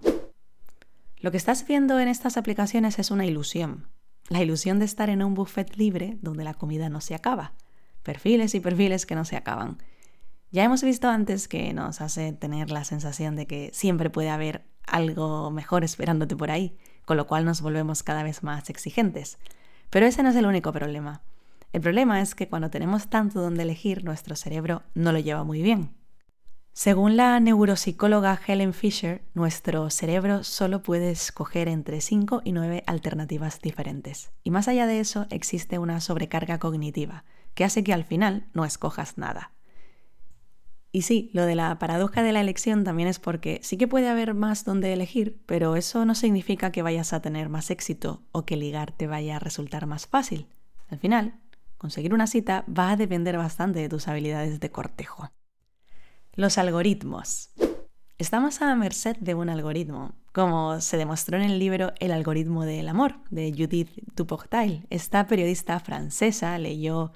Lo 1.17 1.31
que 1.31 1.37
estás 1.37 1.65
viendo 1.65 1.99
en 1.99 2.07
estas 2.07 2.37
aplicaciones 2.37 2.99
es 2.99 3.09
una 3.09 3.25
ilusión. 3.25 3.87
La 4.29 4.41
ilusión 4.41 4.79
de 4.79 4.85
estar 4.85 5.09
en 5.09 5.23
un 5.23 5.33
buffet 5.33 5.75
libre 5.75 6.17
donde 6.21 6.43
la 6.43 6.53
comida 6.53 6.89
no 6.89 7.01
se 7.01 7.15
acaba. 7.15 7.53
Perfiles 8.03 8.53
y 8.53 8.59
perfiles 8.59 9.05
que 9.05 9.15
no 9.15 9.25
se 9.25 9.35
acaban. 9.35 9.77
Ya 10.51 10.63
hemos 10.63 10.83
visto 10.83 11.09
antes 11.09 11.47
que 11.47 11.73
nos 11.73 12.01
hace 12.01 12.33
tener 12.33 12.69
la 12.69 12.83
sensación 12.83 13.35
de 13.35 13.47
que 13.47 13.71
siempre 13.73 14.09
puede 14.09 14.29
haber 14.29 14.65
algo 14.87 15.51
mejor 15.51 15.83
esperándote 15.83 16.35
por 16.35 16.51
ahí, 16.51 16.77
con 17.05 17.17
lo 17.17 17.27
cual 17.27 17.45
nos 17.45 17.61
volvemos 17.61 18.03
cada 18.03 18.23
vez 18.23 18.43
más 18.43 18.69
exigentes. 18.69 19.37
Pero 19.89 20.05
ese 20.05 20.23
no 20.23 20.29
es 20.29 20.35
el 20.35 20.45
único 20.45 20.71
problema. 20.71 21.21
El 21.73 21.81
problema 21.81 22.21
es 22.21 22.35
que 22.35 22.47
cuando 22.47 22.69
tenemos 22.69 23.09
tanto 23.09 23.41
donde 23.41 23.63
elegir, 23.63 24.03
nuestro 24.03 24.35
cerebro 24.35 24.83
no 24.93 25.11
lo 25.11 25.19
lleva 25.19 25.43
muy 25.43 25.61
bien. 25.61 25.93
Según 26.77 27.15
la 27.15 27.39
neuropsicóloga 27.39 28.37
Helen 28.45 28.73
Fisher, 28.73 29.23
nuestro 29.33 29.89
cerebro 29.89 30.43
solo 30.43 30.83
puede 30.83 31.11
escoger 31.11 31.69
entre 31.69 32.01
5 32.01 32.41
y 32.43 32.51
9 32.51 32.83
alternativas 32.85 33.61
diferentes. 33.61 34.31
Y 34.43 34.51
más 34.51 34.67
allá 34.67 34.85
de 34.85 34.99
eso, 34.99 35.25
existe 35.29 35.79
una 35.79 36.01
sobrecarga 36.01 36.59
cognitiva, 36.59 37.23
que 37.53 37.63
hace 37.63 37.81
que 37.83 37.93
al 37.93 38.03
final 38.03 38.47
no 38.53 38.65
escojas 38.65 39.17
nada. 39.17 39.54
Y 40.95 41.01
sí, 41.01 41.29
lo 41.33 41.45
de 41.45 41.55
la 41.55 41.77
paradoja 41.77 42.23
de 42.23 42.31
la 42.31 42.39
elección 42.39 42.85
también 42.85 43.09
es 43.09 43.19
porque 43.19 43.59
sí 43.63 43.75
que 43.75 43.85
puede 43.85 44.07
haber 44.07 44.33
más 44.33 44.63
donde 44.63 44.93
elegir, 44.93 45.41
pero 45.45 45.75
eso 45.75 46.05
no 46.05 46.15
significa 46.15 46.71
que 46.71 46.83
vayas 46.83 47.11
a 47.11 47.21
tener 47.21 47.49
más 47.49 47.69
éxito 47.69 48.23
o 48.31 48.45
que 48.45 48.55
ligar 48.55 48.93
te 48.93 49.05
vaya 49.05 49.35
a 49.35 49.39
resultar 49.39 49.87
más 49.87 50.07
fácil. 50.07 50.47
Al 50.87 50.97
final, 50.97 51.37
conseguir 51.77 52.13
una 52.13 52.27
cita 52.27 52.63
va 52.69 52.91
a 52.91 52.95
depender 52.95 53.37
bastante 53.37 53.79
de 53.79 53.89
tus 53.89 54.07
habilidades 54.07 54.61
de 54.61 54.71
cortejo. 54.71 55.29
Los 56.31 56.57
algoritmos. 56.57 57.49
Estamos 58.17 58.61
a 58.61 58.73
merced 58.77 59.17
de 59.17 59.35
un 59.35 59.49
algoritmo, 59.49 60.13
como 60.31 60.79
se 60.79 60.95
demostró 60.95 61.35
en 61.35 61.43
el 61.43 61.59
libro 61.59 61.91
El 61.99 62.13
algoritmo 62.13 62.63
del 62.63 62.87
amor 62.87 63.15
de 63.31 63.51
Judith 63.51 63.89
Duportail. 64.15 64.87
Esta 64.89 65.27
periodista 65.27 65.77
francesa 65.81 66.57
leyó 66.57 67.11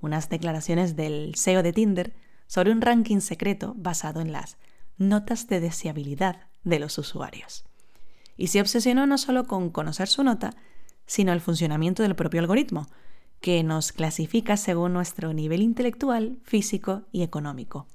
unas 0.00 0.28
declaraciones 0.28 0.94
del 0.94 1.34
SEO 1.34 1.64
de 1.64 1.72
Tinder 1.72 2.14
sobre 2.46 2.72
un 2.72 2.80
ranking 2.80 3.20
secreto 3.20 3.74
basado 3.76 4.20
en 4.20 4.32
las 4.32 4.56
notas 4.96 5.48
de 5.48 5.60
deseabilidad 5.60 6.48
de 6.62 6.78
los 6.78 6.98
usuarios. 6.98 7.64
Y 8.36 8.48
se 8.48 8.60
obsesionó 8.60 9.06
no 9.06 9.18
solo 9.18 9.44
con 9.44 9.70
conocer 9.70 10.08
su 10.08 10.22
nota, 10.24 10.54
sino 11.06 11.32
el 11.32 11.40
funcionamiento 11.40 12.02
del 12.02 12.16
propio 12.16 12.40
algoritmo, 12.40 12.86
que 13.40 13.62
nos 13.62 13.92
clasifica 13.92 14.56
según 14.56 14.94
nuestro 14.94 15.32
nivel 15.34 15.62
intelectual, 15.62 16.38
físico 16.44 17.02
y 17.12 17.22
económico. 17.22 17.86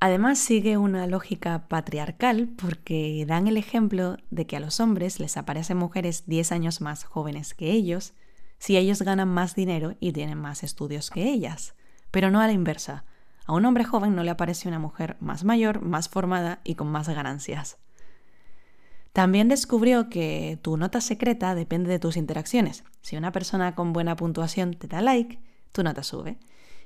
Además 0.00 0.38
sigue 0.38 0.76
una 0.76 1.06
lógica 1.06 1.66
patriarcal 1.68 2.48
porque 2.56 3.24
dan 3.26 3.48
el 3.48 3.56
ejemplo 3.56 4.16
de 4.30 4.46
que 4.46 4.56
a 4.56 4.60
los 4.60 4.78
hombres 4.78 5.18
les 5.18 5.36
aparecen 5.36 5.76
mujeres 5.76 6.24
10 6.26 6.52
años 6.52 6.80
más 6.80 7.04
jóvenes 7.04 7.54
que 7.54 7.72
ellos 7.72 8.14
si 8.58 8.76
ellos 8.76 9.02
ganan 9.02 9.28
más 9.28 9.54
dinero 9.54 9.96
y 10.00 10.12
tienen 10.12 10.38
más 10.38 10.62
estudios 10.62 11.10
que 11.10 11.28
ellas, 11.28 11.74
pero 12.10 12.30
no 12.30 12.40
a 12.40 12.46
la 12.46 12.52
inversa. 12.52 13.04
A 13.48 13.54
un 13.54 13.64
hombre 13.64 13.82
joven 13.82 14.14
no 14.14 14.24
le 14.24 14.30
aparece 14.30 14.68
una 14.68 14.78
mujer 14.78 15.16
más 15.20 15.42
mayor, 15.42 15.80
más 15.80 16.10
formada 16.10 16.60
y 16.64 16.74
con 16.74 16.88
más 16.88 17.08
ganancias. 17.08 17.78
También 19.14 19.48
descubrió 19.48 20.10
que 20.10 20.58
tu 20.60 20.76
nota 20.76 21.00
secreta 21.00 21.54
depende 21.54 21.90
de 21.90 21.98
tus 21.98 22.18
interacciones. 22.18 22.84
Si 23.00 23.16
una 23.16 23.32
persona 23.32 23.74
con 23.74 23.94
buena 23.94 24.16
puntuación 24.16 24.74
te 24.74 24.86
da 24.86 25.00
like, 25.00 25.40
tu 25.72 25.82
nota 25.82 26.02
sube. 26.02 26.38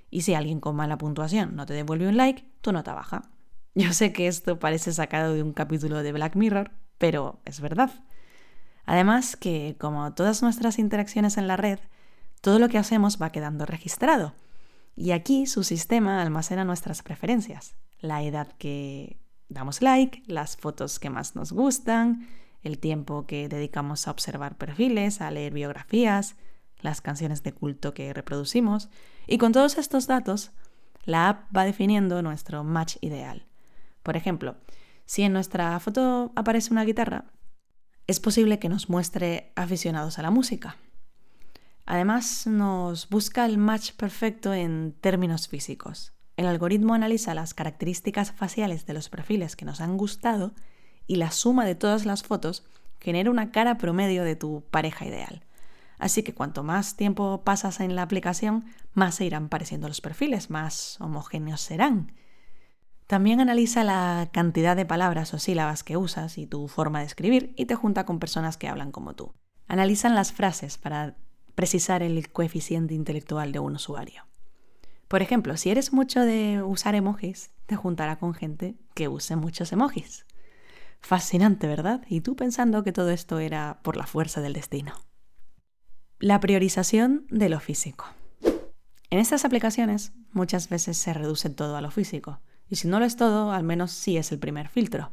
Y 0.08 0.22
si 0.22 0.34
alguien 0.34 0.60
con 0.60 0.76
mala 0.76 0.98
puntuación 0.98 1.56
no 1.56 1.66
te 1.66 1.74
devuelve 1.74 2.06
un 2.06 2.16
like, 2.16 2.44
tu 2.60 2.70
nota 2.70 2.94
baja. 2.94 3.22
Yo 3.74 3.92
sé 3.92 4.12
que 4.12 4.28
esto 4.28 4.60
parece 4.60 4.92
sacado 4.92 5.34
de 5.34 5.42
un 5.42 5.54
capítulo 5.54 6.04
de 6.04 6.12
Black 6.12 6.36
Mirror, 6.36 6.70
pero 6.96 7.40
es 7.44 7.60
verdad. 7.60 7.90
Además 8.84 9.34
que, 9.34 9.74
como 9.80 10.14
todas 10.14 10.42
nuestras 10.42 10.78
interacciones 10.78 11.38
en 11.38 11.48
la 11.48 11.56
red, 11.56 11.80
todo 12.40 12.60
lo 12.60 12.68
que 12.68 12.78
hacemos 12.78 13.20
va 13.20 13.32
quedando 13.32 13.66
registrado. 13.66 14.32
Y 14.94 15.12
aquí 15.12 15.46
su 15.46 15.64
sistema 15.64 16.20
almacena 16.22 16.64
nuestras 16.64 17.02
preferencias, 17.02 17.76
la 18.00 18.22
edad 18.22 18.48
que 18.58 19.18
damos 19.48 19.82
like, 19.82 20.22
las 20.26 20.56
fotos 20.56 20.98
que 20.98 21.10
más 21.10 21.34
nos 21.34 21.52
gustan, 21.52 22.28
el 22.62 22.78
tiempo 22.78 23.26
que 23.26 23.48
dedicamos 23.48 24.06
a 24.06 24.10
observar 24.10 24.56
perfiles, 24.56 25.20
a 25.20 25.30
leer 25.30 25.52
biografías, 25.52 26.36
las 26.80 27.00
canciones 27.00 27.42
de 27.42 27.52
culto 27.52 27.94
que 27.94 28.12
reproducimos. 28.12 28.88
Y 29.26 29.38
con 29.38 29.52
todos 29.52 29.78
estos 29.78 30.06
datos, 30.06 30.52
la 31.04 31.28
app 31.28 31.56
va 31.56 31.64
definiendo 31.64 32.22
nuestro 32.22 32.64
match 32.64 32.96
ideal. 33.00 33.46
Por 34.02 34.16
ejemplo, 34.16 34.56
si 35.04 35.22
en 35.22 35.32
nuestra 35.32 35.78
foto 35.80 36.32
aparece 36.36 36.72
una 36.72 36.84
guitarra, 36.84 37.26
es 38.06 38.20
posible 38.20 38.58
que 38.58 38.68
nos 38.68 38.88
muestre 38.88 39.52
aficionados 39.56 40.18
a 40.18 40.22
la 40.22 40.30
música. 40.30 40.76
Además, 41.84 42.46
nos 42.46 43.08
busca 43.08 43.44
el 43.44 43.58
match 43.58 43.92
perfecto 43.92 44.54
en 44.54 44.94
términos 45.00 45.48
físicos. 45.48 46.12
El 46.36 46.46
algoritmo 46.46 46.94
analiza 46.94 47.34
las 47.34 47.54
características 47.54 48.32
faciales 48.32 48.86
de 48.86 48.94
los 48.94 49.08
perfiles 49.08 49.56
que 49.56 49.64
nos 49.64 49.80
han 49.80 49.96
gustado 49.96 50.52
y 51.06 51.16
la 51.16 51.30
suma 51.30 51.64
de 51.64 51.74
todas 51.74 52.06
las 52.06 52.22
fotos 52.22 52.64
genera 53.00 53.30
una 53.30 53.50
cara 53.50 53.78
promedio 53.78 54.24
de 54.24 54.36
tu 54.36 54.64
pareja 54.70 55.04
ideal. 55.04 55.44
Así 55.98 56.22
que 56.22 56.34
cuanto 56.34 56.62
más 56.62 56.96
tiempo 56.96 57.42
pasas 57.44 57.80
en 57.80 57.94
la 57.94 58.02
aplicación, 58.02 58.64
más 58.92 59.16
se 59.16 59.24
irán 59.24 59.48
pareciendo 59.48 59.88
los 59.88 60.00
perfiles, 60.00 60.50
más 60.50 61.00
homogéneos 61.00 61.60
serán. 61.60 62.12
También 63.06 63.40
analiza 63.40 63.84
la 63.84 64.30
cantidad 64.32 64.74
de 64.74 64.86
palabras 64.86 65.34
o 65.34 65.38
sílabas 65.38 65.84
que 65.84 65.96
usas 65.96 66.38
y 66.38 66.46
tu 66.46 66.66
forma 66.66 67.00
de 67.00 67.06
escribir 67.06 67.52
y 67.56 67.66
te 67.66 67.74
junta 67.74 68.06
con 68.06 68.18
personas 68.18 68.56
que 68.56 68.68
hablan 68.68 68.90
como 68.90 69.14
tú. 69.14 69.34
Analizan 69.68 70.14
las 70.14 70.32
frases 70.32 70.78
para 70.78 71.16
precisar 71.54 72.02
el 72.02 72.30
coeficiente 72.30 72.94
intelectual 72.94 73.52
de 73.52 73.58
un 73.58 73.76
usuario. 73.76 74.24
Por 75.08 75.22
ejemplo, 75.22 75.56
si 75.56 75.70
eres 75.70 75.92
mucho 75.92 76.20
de 76.20 76.62
usar 76.62 76.94
emojis, 76.94 77.50
te 77.66 77.76
juntará 77.76 78.16
con 78.16 78.32
gente 78.34 78.76
que 78.94 79.08
use 79.08 79.36
muchos 79.36 79.72
emojis. 79.72 80.24
Fascinante, 81.00 81.66
¿verdad? 81.66 82.02
Y 82.08 82.20
tú 82.20 82.36
pensando 82.36 82.82
que 82.82 82.92
todo 82.92 83.10
esto 83.10 83.38
era 83.38 83.80
por 83.82 83.96
la 83.96 84.06
fuerza 84.06 84.40
del 84.40 84.54
destino. 84.54 84.94
La 86.18 86.40
priorización 86.40 87.26
de 87.28 87.48
lo 87.48 87.60
físico. 87.60 88.06
En 89.10 89.18
estas 89.18 89.44
aplicaciones 89.44 90.12
muchas 90.32 90.68
veces 90.68 90.96
se 90.96 91.12
reduce 91.12 91.50
todo 91.50 91.76
a 91.76 91.82
lo 91.82 91.90
físico, 91.90 92.40
y 92.70 92.76
si 92.76 92.88
no 92.88 92.98
lo 92.98 93.04
es 93.04 93.16
todo, 93.16 93.52
al 93.52 93.64
menos 93.64 93.90
sí 93.90 94.16
es 94.16 94.32
el 94.32 94.38
primer 94.38 94.68
filtro. 94.68 95.10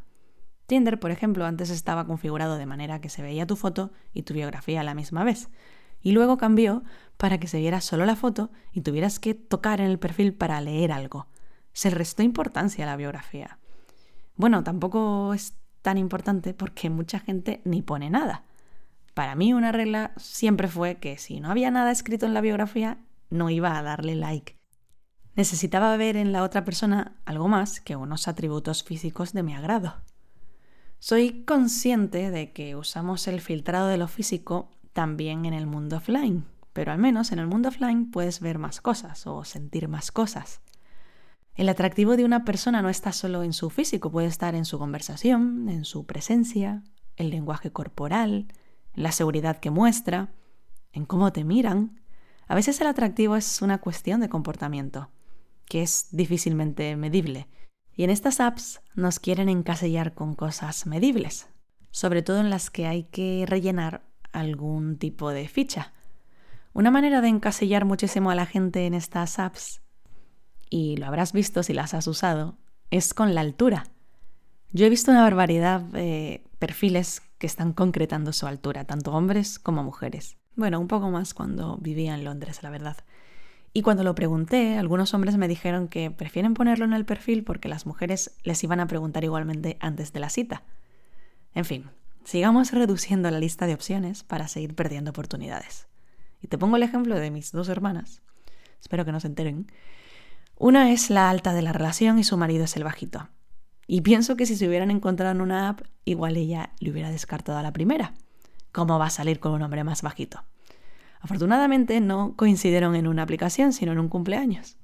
Tinder, 0.68 1.00
por 1.00 1.12
ejemplo, 1.12 1.46
antes 1.46 1.72
estaba 1.72 2.06
configurado 2.06 2.58
de 2.58 2.66
manera 2.66 3.02
que 3.02 3.10
se 3.10 3.22
veía 3.22 3.48
tu 3.48 3.58
foto 3.58 3.92
y 4.14 4.22
tu 4.22 4.34
biografía 4.34 4.80
a 4.82 4.84
la 4.86 4.94
misma 4.94 5.24
vez, 5.26 5.50
y 6.02 6.12
luego 6.12 6.38
cambió 6.38 6.84
para 7.18 7.38
que 7.40 7.48
se 7.48 7.60
viera 7.60 7.82
solo 7.82 8.06
la 8.06 8.16
foto 8.16 8.52
y 8.72 8.82
tuvieras 8.82 9.20
que 9.20 9.34
tocar 9.34 9.82
en 9.82 9.88
el 9.88 10.00
perfil 10.00 10.34
para 10.34 10.62
leer 10.62 10.92
algo. 10.92 11.28
Se 11.74 11.90
restó 11.90 12.24
importancia 12.24 12.86
a 12.86 12.88
la 12.88 12.96
biografía. 12.96 13.60
Bueno, 14.36 14.64
tampoco 14.64 15.34
es 15.34 15.56
tan 15.82 15.98
importante 15.98 16.54
porque 16.54 16.90
mucha 16.90 17.20
gente 17.20 17.62
ni 17.66 17.82
pone 17.82 18.10
nada. 18.10 18.46
Para 19.14 19.36
mí 19.36 19.54
una 19.54 19.72
regla 19.72 20.14
siempre 20.18 20.68
fue 20.68 21.00
que 21.00 21.18
si 21.18 21.40
no 21.40 21.52
había 21.52 21.72
nada 21.72 21.92
escrito 21.92 22.26
en 22.26 22.34
la 22.34 22.42
biografía, 22.42 23.00
no 23.30 23.50
iba 23.50 23.78
a 23.78 23.84
darle 23.84 24.16
like. 24.16 24.58
Necesitaba 25.36 25.96
ver 25.98 26.16
en 26.18 26.32
la 26.32 26.44
otra 26.44 26.64
persona 26.64 27.18
algo 27.26 27.48
más 27.48 27.82
que 27.82 27.96
unos 27.96 28.28
atributos 28.28 28.84
físicos 28.84 29.34
de 29.34 29.44
mi 29.44 29.54
agrado. 29.54 29.96
Soy 31.00 31.44
consciente 31.44 32.30
de 32.30 32.52
que 32.52 32.76
usamos 32.76 33.28
el 33.28 33.40
filtrado 33.40 33.88
de 33.88 33.98
lo 33.98 34.08
físico 34.08 34.79
también 35.00 35.46
en 35.46 35.54
el 35.54 35.66
mundo 35.66 35.96
offline, 35.96 36.44
pero 36.74 36.92
al 36.92 36.98
menos 36.98 37.32
en 37.32 37.40
el 37.40 37.48
mundo 37.48 37.70
offline 37.70 38.12
puedes 38.12 38.42
ver 38.42 38.60
más 38.60 38.82
cosas 38.82 39.26
o 39.28 39.46
sentir 39.46 39.88
más 39.88 40.12
cosas. 40.12 40.60
El 41.56 41.70
atractivo 41.70 42.18
de 42.18 42.26
una 42.26 42.44
persona 42.44 42.82
no 42.82 42.90
está 42.90 43.14
solo 43.14 43.44
en 43.44 43.54
su 43.54 43.70
físico, 43.70 44.12
puede 44.12 44.28
estar 44.28 44.56
en 44.56 44.66
su 44.66 44.78
conversación, 44.78 45.70
en 45.70 45.86
su 45.86 46.06
presencia, 46.06 46.84
el 47.16 47.30
lenguaje 47.30 47.72
corporal, 47.72 48.50
la 48.94 49.14
seguridad 49.14 49.62
que 49.62 49.70
muestra, 49.70 50.34
en 50.92 51.06
cómo 51.06 51.32
te 51.32 51.46
miran. 51.46 52.02
A 52.50 52.56
veces 52.56 52.82
el 52.82 52.88
atractivo 52.88 53.38
es 53.38 53.62
una 53.62 53.78
cuestión 53.78 54.20
de 54.20 54.28
comportamiento, 54.28 55.12
que 55.64 55.82
es 55.82 56.10
difícilmente 56.12 56.98
medible. 56.98 57.48
Y 57.96 58.04
en 58.04 58.10
estas 58.10 58.42
apps 58.42 58.82
nos 58.96 59.22
quieren 59.22 59.48
encasillar 59.48 60.14
con 60.14 60.36
cosas 60.36 60.86
medibles, 60.88 61.48
sobre 61.90 62.22
todo 62.22 62.42
en 62.42 62.50
las 62.50 62.70
que 62.70 62.86
hay 62.86 63.06
que 63.06 63.46
rellenar 63.48 64.09
algún 64.32 64.98
tipo 64.98 65.30
de 65.32 65.48
ficha. 65.48 65.94
Una 66.74 66.92
manera 66.92 67.22
de 67.22 67.28
encasillar 67.28 67.86
muchísimo 67.86 68.32
a 68.32 68.36
la 68.36 68.46
gente 68.46 68.86
en 68.86 68.94
estas 68.94 69.40
apps, 69.40 69.82
y 70.70 70.98
lo 70.98 71.08
habrás 71.08 71.34
visto 71.34 71.64
si 71.64 71.74
las 71.74 71.94
has 71.94 72.08
usado, 72.08 72.58
es 72.92 73.14
con 73.14 73.34
la 73.34 73.42
altura. 73.42 73.88
Yo 74.72 74.86
he 74.86 74.90
visto 74.90 75.12
una 75.12 75.24
barbaridad 75.24 75.82
de 75.82 76.44
perfiles 76.60 77.22
que 77.40 77.48
están 77.48 77.74
concretando 77.74 78.34
su 78.34 78.46
altura, 78.46 78.86
tanto 78.86 79.12
hombres 79.14 79.58
como 79.58 79.84
mujeres. 79.84 80.38
Bueno, 80.56 80.80
un 80.80 80.88
poco 80.88 81.10
más 81.10 81.34
cuando 81.34 81.78
vivía 81.78 82.14
en 82.14 82.24
Londres, 82.24 82.62
la 82.62 82.70
verdad. 82.70 82.98
Y 83.74 83.82
cuando 83.82 84.04
lo 84.04 84.16
pregunté, 84.16 84.78
algunos 84.78 85.14
hombres 85.14 85.38
me 85.38 85.48
dijeron 85.48 85.88
que 85.88 86.12
prefieren 86.12 86.54
ponerlo 86.54 86.86
en 86.86 86.94
el 86.94 87.06
perfil 87.06 87.44
porque 87.44 87.70
las 87.70 87.86
mujeres 87.86 88.36
les 88.44 88.64
iban 88.64 88.80
a 88.80 88.88
preguntar 88.88 89.24
igualmente 89.24 89.78
antes 89.80 90.12
de 90.12 90.20
la 90.20 90.30
cita. 90.30 90.64
En 91.54 91.66
fin, 91.66 91.86
sigamos 92.24 92.72
reduciendo 92.72 93.30
la 93.32 93.40
lista 93.40 93.68
de 93.68 93.74
opciones 93.74 94.24
para 94.24 94.48
seguir 94.48 94.76
perdiendo 94.76 95.12
oportunidades. 95.12 95.88
Y 96.42 96.48
te 96.48 96.58
pongo 96.58 96.78
el 96.78 96.84
ejemplo 96.84 97.20
de 97.20 97.32
mis 97.32 97.52
dos 97.52 97.70
hermanas. 97.70 98.22
Espero 98.82 99.06
que 99.06 99.12
no 99.12 99.20
se 99.20 99.28
enteren. 99.28 99.72
Una 100.58 100.92
es 100.92 101.10
la 101.10 101.30
alta 101.30 101.54
de 101.54 101.62
la 101.62 101.74
relación 101.74 102.20
y 102.20 102.24
su 102.24 102.38
marido 102.38 102.66
es 102.66 102.76
el 102.76 102.84
bajito. 102.84 103.30
Y 103.88 104.02
pienso 104.02 104.36
que 104.36 104.46
si 104.46 104.56
se 104.56 104.68
hubieran 104.68 104.92
encontrado 104.92 105.32
en 105.32 105.42
una 105.42 105.70
app, 105.70 105.82
igual 106.06 106.38
ella 106.38 106.72
le 106.80 106.92
hubiera 106.92 107.10
descartado 107.10 107.58
a 107.58 107.64
la 107.64 107.74
primera. 107.74 108.14
¿Cómo 108.72 109.00
va 109.00 109.08
a 109.08 109.10
salir 109.10 109.40
con 109.40 109.54
un 109.54 109.64
hombre 109.64 109.84
más 109.84 110.02
bajito? 110.02 110.44
Afortunadamente 111.22 112.00
no 112.00 112.36
coincidieron 112.36 112.96
en 112.96 113.08
una 113.08 113.24
aplicación, 113.24 113.74
sino 113.74 113.92
en 113.92 114.00
un 114.00 114.10
cumpleaños. 114.10 114.78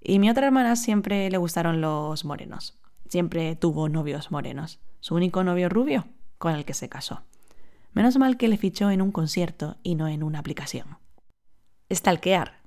Y 0.00 0.18
mi 0.18 0.28
otra 0.28 0.46
hermana 0.46 0.76
siempre 0.76 1.30
le 1.30 1.38
gustaron 1.38 1.80
los 1.80 2.24
morenos. 2.24 2.78
Siempre 3.08 3.56
tuvo 3.56 3.88
novios 3.88 4.30
morenos. 4.30 4.80
Su 5.00 5.14
único 5.14 5.44
novio 5.44 5.68
rubio, 5.68 6.06
con 6.38 6.54
el 6.54 6.64
que 6.64 6.74
se 6.74 6.88
casó. 6.88 7.22
Menos 7.92 8.18
mal 8.18 8.36
que 8.36 8.48
le 8.48 8.58
fichó 8.58 8.90
en 8.90 9.00
un 9.00 9.12
concierto 9.12 9.76
y 9.82 9.94
no 9.94 10.08
en 10.08 10.22
una 10.22 10.38
aplicación. 10.38 10.98
Stalkear. 11.92 12.60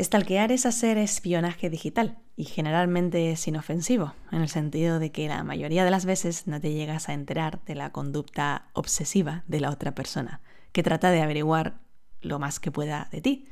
Stalkear 0.00 0.52
es 0.52 0.66
hacer 0.66 0.98
espionaje 0.98 1.70
digital 1.70 2.18
y 2.36 2.44
generalmente 2.44 3.30
es 3.30 3.46
inofensivo, 3.46 4.14
en 4.32 4.40
el 4.40 4.48
sentido 4.48 4.98
de 4.98 5.12
que 5.12 5.28
la 5.28 5.44
mayoría 5.44 5.84
de 5.84 5.90
las 5.90 6.06
veces 6.06 6.46
no 6.46 6.60
te 6.60 6.72
llegas 6.72 7.08
a 7.08 7.12
enterar 7.12 7.62
de 7.64 7.74
la 7.74 7.92
conducta 7.92 8.68
obsesiva 8.72 9.44
de 9.46 9.60
la 9.60 9.70
otra 9.70 9.94
persona, 9.94 10.40
que 10.72 10.82
trata 10.82 11.10
de 11.10 11.20
averiguar 11.20 11.80
lo 12.22 12.38
más 12.38 12.60
que 12.60 12.70
pueda 12.70 13.08
de 13.12 13.20
ti. 13.20 13.46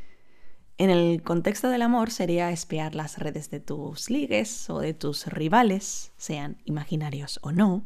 En 0.78 0.90
el 0.90 1.22
contexto 1.22 1.68
del 1.68 1.82
amor 1.82 2.10
sería 2.10 2.50
espiar 2.50 2.94
las 2.94 3.18
redes 3.18 3.50
de 3.50 3.60
tus 3.60 4.10
ligues 4.10 4.70
o 4.70 4.80
de 4.80 4.94
tus 4.94 5.26
rivales, 5.26 6.12
sean 6.16 6.56
imaginarios 6.64 7.40
o 7.42 7.52
no, 7.52 7.84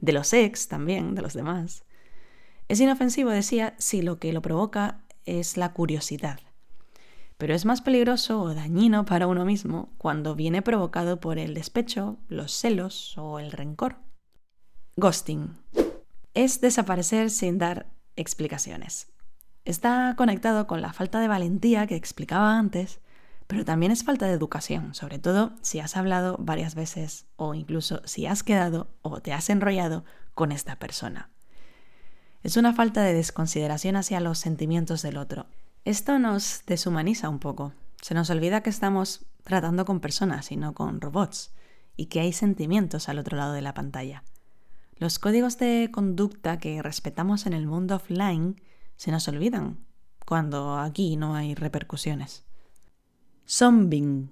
de 0.00 0.12
los 0.12 0.32
ex 0.32 0.68
también, 0.68 1.14
de 1.14 1.22
los 1.22 1.34
demás. 1.34 1.84
Es 2.68 2.80
inofensivo, 2.80 3.30
decía, 3.30 3.74
si 3.78 4.02
lo 4.02 4.18
que 4.18 4.32
lo 4.32 4.42
provoca 4.42 5.04
es 5.24 5.56
la 5.56 5.72
curiosidad. 5.72 6.40
Pero 7.38 7.54
es 7.54 7.64
más 7.64 7.80
peligroso 7.80 8.40
o 8.40 8.54
dañino 8.54 9.04
para 9.04 9.26
uno 9.26 9.44
mismo 9.44 9.92
cuando 9.96 10.34
viene 10.34 10.60
provocado 10.60 11.20
por 11.20 11.38
el 11.38 11.54
despecho, 11.54 12.18
los 12.28 12.52
celos 12.52 13.16
o 13.16 13.38
el 13.38 13.52
rencor. 13.52 13.96
Ghosting. 14.96 15.56
Es 16.34 16.60
desaparecer 16.60 17.30
sin 17.30 17.58
dar 17.58 17.86
explicaciones. 18.16 19.12
Está 19.64 20.14
conectado 20.16 20.66
con 20.66 20.82
la 20.82 20.92
falta 20.92 21.20
de 21.20 21.28
valentía 21.28 21.86
que 21.86 21.94
explicaba 21.94 22.58
antes, 22.58 23.00
pero 23.48 23.64
también 23.64 23.90
es 23.90 24.04
falta 24.04 24.26
de 24.26 24.34
educación, 24.34 24.94
sobre 24.94 25.18
todo 25.18 25.52
si 25.62 25.80
has 25.80 25.96
hablado 25.96 26.36
varias 26.38 26.74
veces 26.74 27.26
o 27.36 27.54
incluso 27.54 28.02
si 28.04 28.26
has 28.26 28.42
quedado 28.42 28.94
o 29.02 29.20
te 29.20 29.32
has 29.32 29.48
enrollado 29.48 30.04
con 30.34 30.52
esta 30.52 30.76
persona. 30.76 31.30
Es 32.42 32.58
una 32.58 32.74
falta 32.74 33.02
de 33.02 33.14
desconsideración 33.14 33.96
hacia 33.96 34.20
los 34.20 34.38
sentimientos 34.38 35.00
del 35.00 35.16
otro. 35.16 35.46
Esto 35.86 36.18
nos 36.18 36.62
deshumaniza 36.66 37.30
un 37.30 37.38
poco. 37.38 37.72
Se 38.02 38.14
nos 38.14 38.28
olvida 38.28 38.62
que 38.62 38.70
estamos 38.70 39.24
tratando 39.42 39.86
con 39.86 40.00
personas 40.00 40.52
y 40.52 40.56
no 40.56 40.74
con 40.74 41.00
robots, 41.00 41.54
y 41.96 42.06
que 42.06 42.20
hay 42.20 42.34
sentimientos 42.34 43.08
al 43.08 43.18
otro 43.18 43.38
lado 43.38 43.54
de 43.54 43.62
la 43.62 43.72
pantalla. 43.72 44.24
Los 44.96 45.18
códigos 45.18 45.56
de 45.56 45.88
conducta 45.90 46.58
que 46.58 46.82
respetamos 46.82 47.46
en 47.46 47.54
el 47.54 47.66
mundo 47.66 47.96
offline 47.96 48.60
se 48.96 49.10
nos 49.10 49.26
olvidan 49.26 49.78
cuando 50.26 50.76
aquí 50.78 51.16
no 51.16 51.34
hay 51.34 51.54
repercusiones. 51.54 52.47
Zombing, 53.50 54.30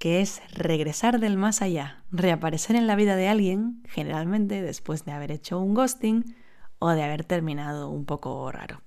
que 0.00 0.20
es 0.20 0.42
regresar 0.52 1.20
del 1.20 1.36
más 1.36 1.62
allá, 1.62 2.02
reaparecer 2.10 2.74
en 2.74 2.88
la 2.88 2.96
vida 2.96 3.14
de 3.14 3.28
alguien, 3.28 3.84
generalmente 3.88 4.62
después 4.62 5.04
de 5.04 5.12
haber 5.12 5.30
hecho 5.30 5.60
un 5.60 5.74
ghosting 5.74 6.34
o 6.80 6.90
de 6.90 7.04
haber 7.04 7.22
terminado 7.22 7.88
un 7.88 8.04
poco 8.04 8.50
raro. 8.50 8.82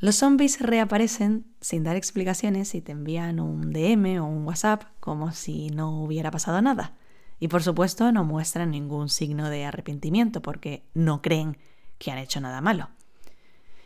Los 0.00 0.16
zombies 0.16 0.60
reaparecen 0.60 1.46
sin 1.62 1.82
dar 1.82 1.96
explicaciones 1.96 2.74
y 2.74 2.82
te 2.82 2.92
envían 2.92 3.40
un 3.40 3.72
DM 3.72 4.20
o 4.20 4.26
un 4.26 4.46
WhatsApp 4.46 4.84
como 5.00 5.32
si 5.32 5.70
no 5.70 6.02
hubiera 6.02 6.30
pasado 6.30 6.60
nada. 6.60 6.92
Y 7.40 7.48
por 7.48 7.62
supuesto 7.62 8.12
no 8.12 8.22
muestran 8.22 8.70
ningún 8.70 9.08
signo 9.08 9.48
de 9.48 9.64
arrepentimiento 9.64 10.42
porque 10.42 10.84
no 10.92 11.22
creen 11.22 11.56
que 11.96 12.10
han 12.10 12.18
hecho 12.18 12.38
nada 12.42 12.60
malo. 12.60 12.90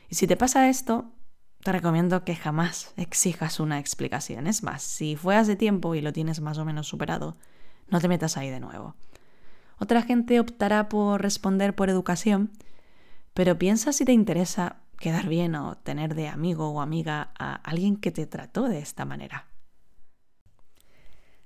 Y 0.08 0.16
si 0.16 0.26
te 0.26 0.36
pasa 0.36 0.68
esto, 0.68 1.12
te 1.62 1.70
recomiendo 1.70 2.24
que 2.24 2.34
jamás 2.34 2.92
exijas 2.96 3.60
una 3.60 3.78
explicación. 3.78 4.46
Es 4.46 4.62
más, 4.62 4.82
si 4.82 5.16
fue 5.16 5.36
hace 5.36 5.54
tiempo 5.54 5.94
y 5.94 6.00
lo 6.00 6.12
tienes 6.12 6.40
más 6.40 6.58
o 6.58 6.64
menos 6.64 6.88
superado, 6.88 7.36
no 7.88 8.00
te 8.00 8.08
metas 8.08 8.36
ahí 8.36 8.50
de 8.50 8.60
nuevo. 8.60 8.96
Otra 9.78 10.02
gente 10.02 10.40
optará 10.40 10.88
por 10.88 11.22
responder 11.22 11.74
por 11.74 11.88
educación, 11.88 12.50
pero 13.32 13.58
piensa 13.58 13.92
si 13.92 14.04
te 14.04 14.12
interesa 14.12 14.76
quedar 14.98 15.28
bien 15.28 15.54
o 15.54 15.76
tener 15.76 16.14
de 16.14 16.28
amigo 16.28 16.68
o 16.70 16.80
amiga 16.80 17.32
a 17.38 17.54
alguien 17.54 17.96
que 17.96 18.10
te 18.10 18.26
trató 18.26 18.68
de 18.68 18.78
esta 18.78 19.04
manera. 19.04 19.46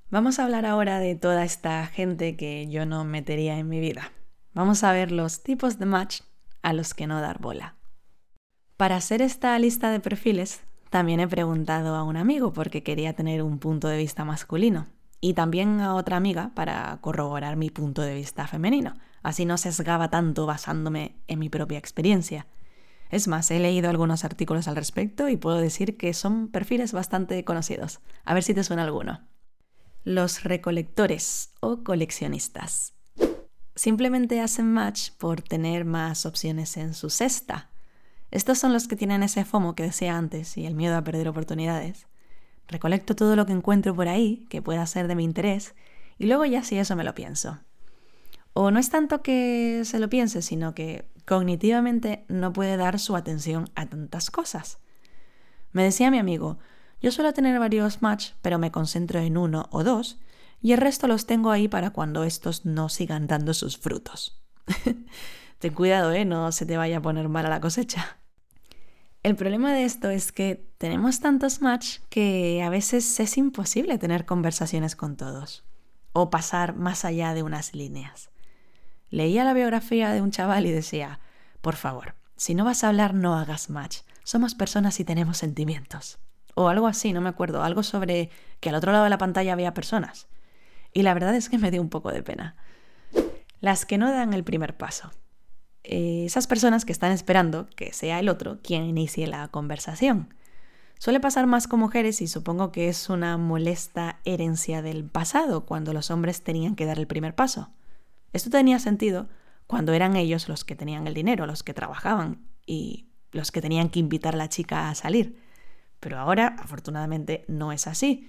Vamos 0.08 0.38
a 0.38 0.44
hablar 0.44 0.66
ahora 0.66 0.98
de 0.98 1.14
toda 1.14 1.44
esta 1.44 1.86
gente 1.86 2.36
que 2.36 2.68
yo 2.68 2.86
no 2.86 3.04
metería 3.04 3.58
en 3.58 3.68
mi 3.68 3.80
vida. 3.80 4.12
Vamos 4.54 4.84
a 4.84 4.92
ver 4.92 5.12
los 5.12 5.42
tipos 5.42 5.78
de 5.78 5.86
match 5.86 6.20
a 6.62 6.72
los 6.72 6.94
que 6.94 7.06
no 7.06 7.20
dar 7.20 7.38
bola. 7.38 7.75
Para 8.76 8.96
hacer 8.96 9.22
esta 9.22 9.58
lista 9.58 9.90
de 9.90 10.00
perfiles, 10.00 10.60
también 10.90 11.18
he 11.20 11.28
preguntado 11.28 11.94
a 11.94 12.02
un 12.02 12.18
amigo 12.18 12.52
porque 12.52 12.82
quería 12.82 13.14
tener 13.14 13.42
un 13.42 13.58
punto 13.58 13.88
de 13.88 13.96
vista 13.96 14.26
masculino 14.26 14.86
y 15.18 15.32
también 15.32 15.80
a 15.80 15.94
otra 15.94 16.18
amiga 16.18 16.52
para 16.54 16.98
corroborar 17.00 17.56
mi 17.56 17.70
punto 17.70 18.02
de 18.02 18.14
vista 18.14 18.46
femenino. 18.46 18.94
Así 19.22 19.46
no 19.46 19.56
sesgaba 19.56 20.10
tanto 20.10 20.44
basándome 20.44 21.16
en 21.26 21.38
mi 21.38 21.48
propia 21.48 21.78
experiencia. 21.78 22.46
Es 23.10 23.28
más, 23.28 23.50
he 23.50 23.60
leído 23.60 23.88
algunos 23.88 24.24
artículos 24.24 24.68
al 24.68 24.76
respecto 24.76 25.30
y 25.30 25.38
puedo 25.38 25.56
decir 25.56 25.96
que 25.96 26.12
son 26.12 26.48
perfiles 26.48 26.92
bastante 26.92 27.42
conocidos. 27.44 28.00
A 28.26 28.34
ver 28.34 28.42
si 28.42 28.52
te 28.52 28.62
suena 28.62 28.84
alguno. 28.84 29.26
Los 30.04 30.44
recolectores 30.44 31.54
o 31.60 31.82
coleccionistas. 31.82 32.92
Simplemente 33.74 34.40
hacen 34.40 34.70
match 34.70 35.12
por 35.12 35.40
tener 35.40 35.86
más 35.86 36.26
opciones 36.26 36.76
en 36.76 36.92
su 36.92 37.08
cesta 37.08 37.70
estos 38.30 38.58
son 38.58 38.72
los 38.72 38.88
que 38.88 38.96
tienen 38.96 39.22
ese 39.22 39.44
FOMO 39.44 39.74
que 39.74 39.84
decía 39.84 40.16
antes 40.16 40.56
y 40.56 40.66
el 40.66 40.74
miedo 40.74 40.96
a 40.96 41.04
perder 41.04 41.28
oportunidades. 41.28 42.06
Recolecto 42.68 43.14
todo 43.14 43.36
lo 43.36 43.46
que 43.46 43.52
encuentro 43.52 43.94
por 43.94 44.08
ahí 44.08 44.46
que 44.50 44.62
pueda 44.62 44.86
ser 44.86 45.08
de 45.08 45.14
mi 45.14 45.24
interés 45.24 45.74
y 46.18 46.26
luego 46.26 46.44
ya 46.44 46.62
si 46.62 46.78
eso 46.78 46.96
me 46.96 47.04
lo 47.04 47.14
pienso. 47.14 47.60
O 48.52 48.70
no 48.70 48.78
es 48.78 48.90
tanto 48.90 49.22
que 49.22 49.82
se 49.84 49.98
lo 49.98 50.08
piense, 50.08 50.42
sino 50.42 50.74
que 50.74 51.08
cognitivamente 51.26 52.24
no 52.28 52.52
puede 52.52 52.76
dar 52.76 52.98
su 52.98 53.14
atención 53.14 53.68
a 53.74 53.86
tantas 53.86 54.30
cosas. 54.30 54.78
Me 55.72 55.84
decía 55.84 56.10
mi 56.10 56.18
amigo, 56.18 56.58
yo 57.02 57.12
suelo 57.12 57.34
tener 57.34 57.58
varios 57.58 58.00
match, 58.00 58.30
pero 58.40 58.58
me 58.58 58.72
concentro 58.72 59.20
en 59.20 59.36
uno 59.36 59.68
o 59.70 59.84
dos, 59.84 60.18
y 60.62 60.72
el 60.72 60.78
resto 60.78 61.06
los 61.06 61.26
tengo 61.26 61.50
ahí 61.50 61.68
para 61.68 61.90
cuando 61.90 62.24
estos 62.24 62.64
no 62.64 62.88
sigan 62.88 63.26
dando 63.26 63.52
sus 63.52 63.76
frutos. 63.76 64.42
Ten 65.58 65.74
cuidado, 65.74 66.12
¿eh? 66.12 66.24
No 66.24 66.52
se 66.52 66.66
te 66.66 66.76
vaya 66.76 66.98
a 66.98 67.02
poner 67.02 67.28
mala 67.28 67.48
la 67.48 67.60
cosecha. 67.60 68.18
El 69.22 69.34
problema 69.34 69.72
de 69.72 69.84
esto 69.84 70.10
es 70.10 70.30
que 70.30 70.68
tenemos 70.78 71.20
tantos 71.20 71.60
match 71.60 71.98
que 72.10 72.62
a 72.62 72.70
veces 72.70 73.18
es 73.18 73.36
imposible 73.36 73.98
tener 73.98 74.24
conversaciones 74.24 74.94
con 74.94 75.16
todos 75.16 75.64
o 76.12 76.30
pasar 76.30 76.76
más 76.76 77.04
allá 77.04 77.34
de 77.34 77.42
unas 77.42 77.74
líneas. 77.74 78.30
Leía 79.10 79.44
la 79.44 79.52
biografía 79.52 80.10
de 80.10 80.22
un 80.22 80.30
chaval 80.30 80.66
y 80.66 80.70
decía, 80.70 81.20
por 81.60 81.74
favor, 81.74 82.14
si 82.36 82.54
no 82.54 82.64
vas 82.64 82.84
a 82.84 82.88
hablar 82.88 83.14
no 83.14 83.36
hagas 83.36 83.68
match, 83.68 83.98
somos 84.22 84.54
personas 84.54 85.00
y 85.00 85.04
tenemos 85.04 85.38
sentimientos. 85.38 86.18
O 86.54 86.68
algo 86.68 86.86
así, 86.86 87.12
no 87.12 87.20
me 87.20 87.28
acuerdo, 87.28 87.62
algo 87.62 87.82
sobre 87.82 88.30
que 88.60 88.68
al 88.68 88.74
otro 88.76 88.92
lado 88.92 89.04
de 89.04 89.10
la 89.10 89.18
pantalla 89.18 89.52
había 89.52 89.74
personas. 89.74 90.28
Y 90.92 91.02
la 91.02 91.14
verdad 91.14 91.34
es 91.34 91.48
que 91.48 91.58
me 91.58 91.70
dio 91.70 91.82
un 91.82 91.90
poco 91.90 92.12
de 92.12 92.22
pena. 92.22 92.56
Las 93.60 93.84
que 93.86 93.98
no 93.98 94.10
dan 94.10 94.32
el 94.32 94.44
primer 94.44 94.76
paso. 94.76 95.10
Eh, 95.88 96.24
esas 96.26 96.48
personas 96.48 96.84
que 96.84 96.90
están 96.90 97.12
esperando 97.12 97.68
que 97.76 97.92
sea 97.92 98.18
el 98.18 98.28
otro 98.28 98.58
quien 98.60 98.82
inicie 98.82 99.28
la 99.28 99.46
conversación. 99.46 100.34
Suele 100.98 101.20
pasar 101.20 101.46
más 101.46 101.68
con 101.68 101.78
mujeres 101.78 102.20
y 102.22 102.26
supongo 102.26 102.72
que 102.72 102.88
es 102.88 103.08
una 103.08 103.36
molesta 103.38 104.18
herencia 104.24 104.82
del 104.82 105.04
pasado 105.04 105.64
cuando 105.64 105.92
los 105.92 106.10
hombres 106.10 106.42
tenían 106.42 106.74
que 106.74 106.86
dar 106.86 106.98
el 106.98 107.06
primer 107.06 107.36
paso. 107.36 107.70
Esto 108.32 108.50
tenía 108.50 108.80
sentido 108.80 109.28
cuando 109.68 109.92
eran 109.92 110.16
ellos 110.16 110.48
los 110.48 110.64
que 110.64 110.74
tenían 110.74 111.06
el 111.06 111.14
dinero, 111.14 111.46
los 111.46 111.62
que 111.62 111.72
trabajaban 111.72 112.48
y 112.66 113.06
los 113.30 113.52
que 113.52 113.60
tenían 113.60 113.88
que 113.88 114.00
invitar 114.00 114.34
a 114.34 114.38
la 114.38 114.48
chica 114.48 114.88
a 114.88 114.94
salir. 114.96 115.40
Pero 116.00 116.18
ahora, 116.18 116.56
afortunadamente, 116.58 117.44
no 117.46 117.70
es 117.70 117.86
así. 117.86 118.28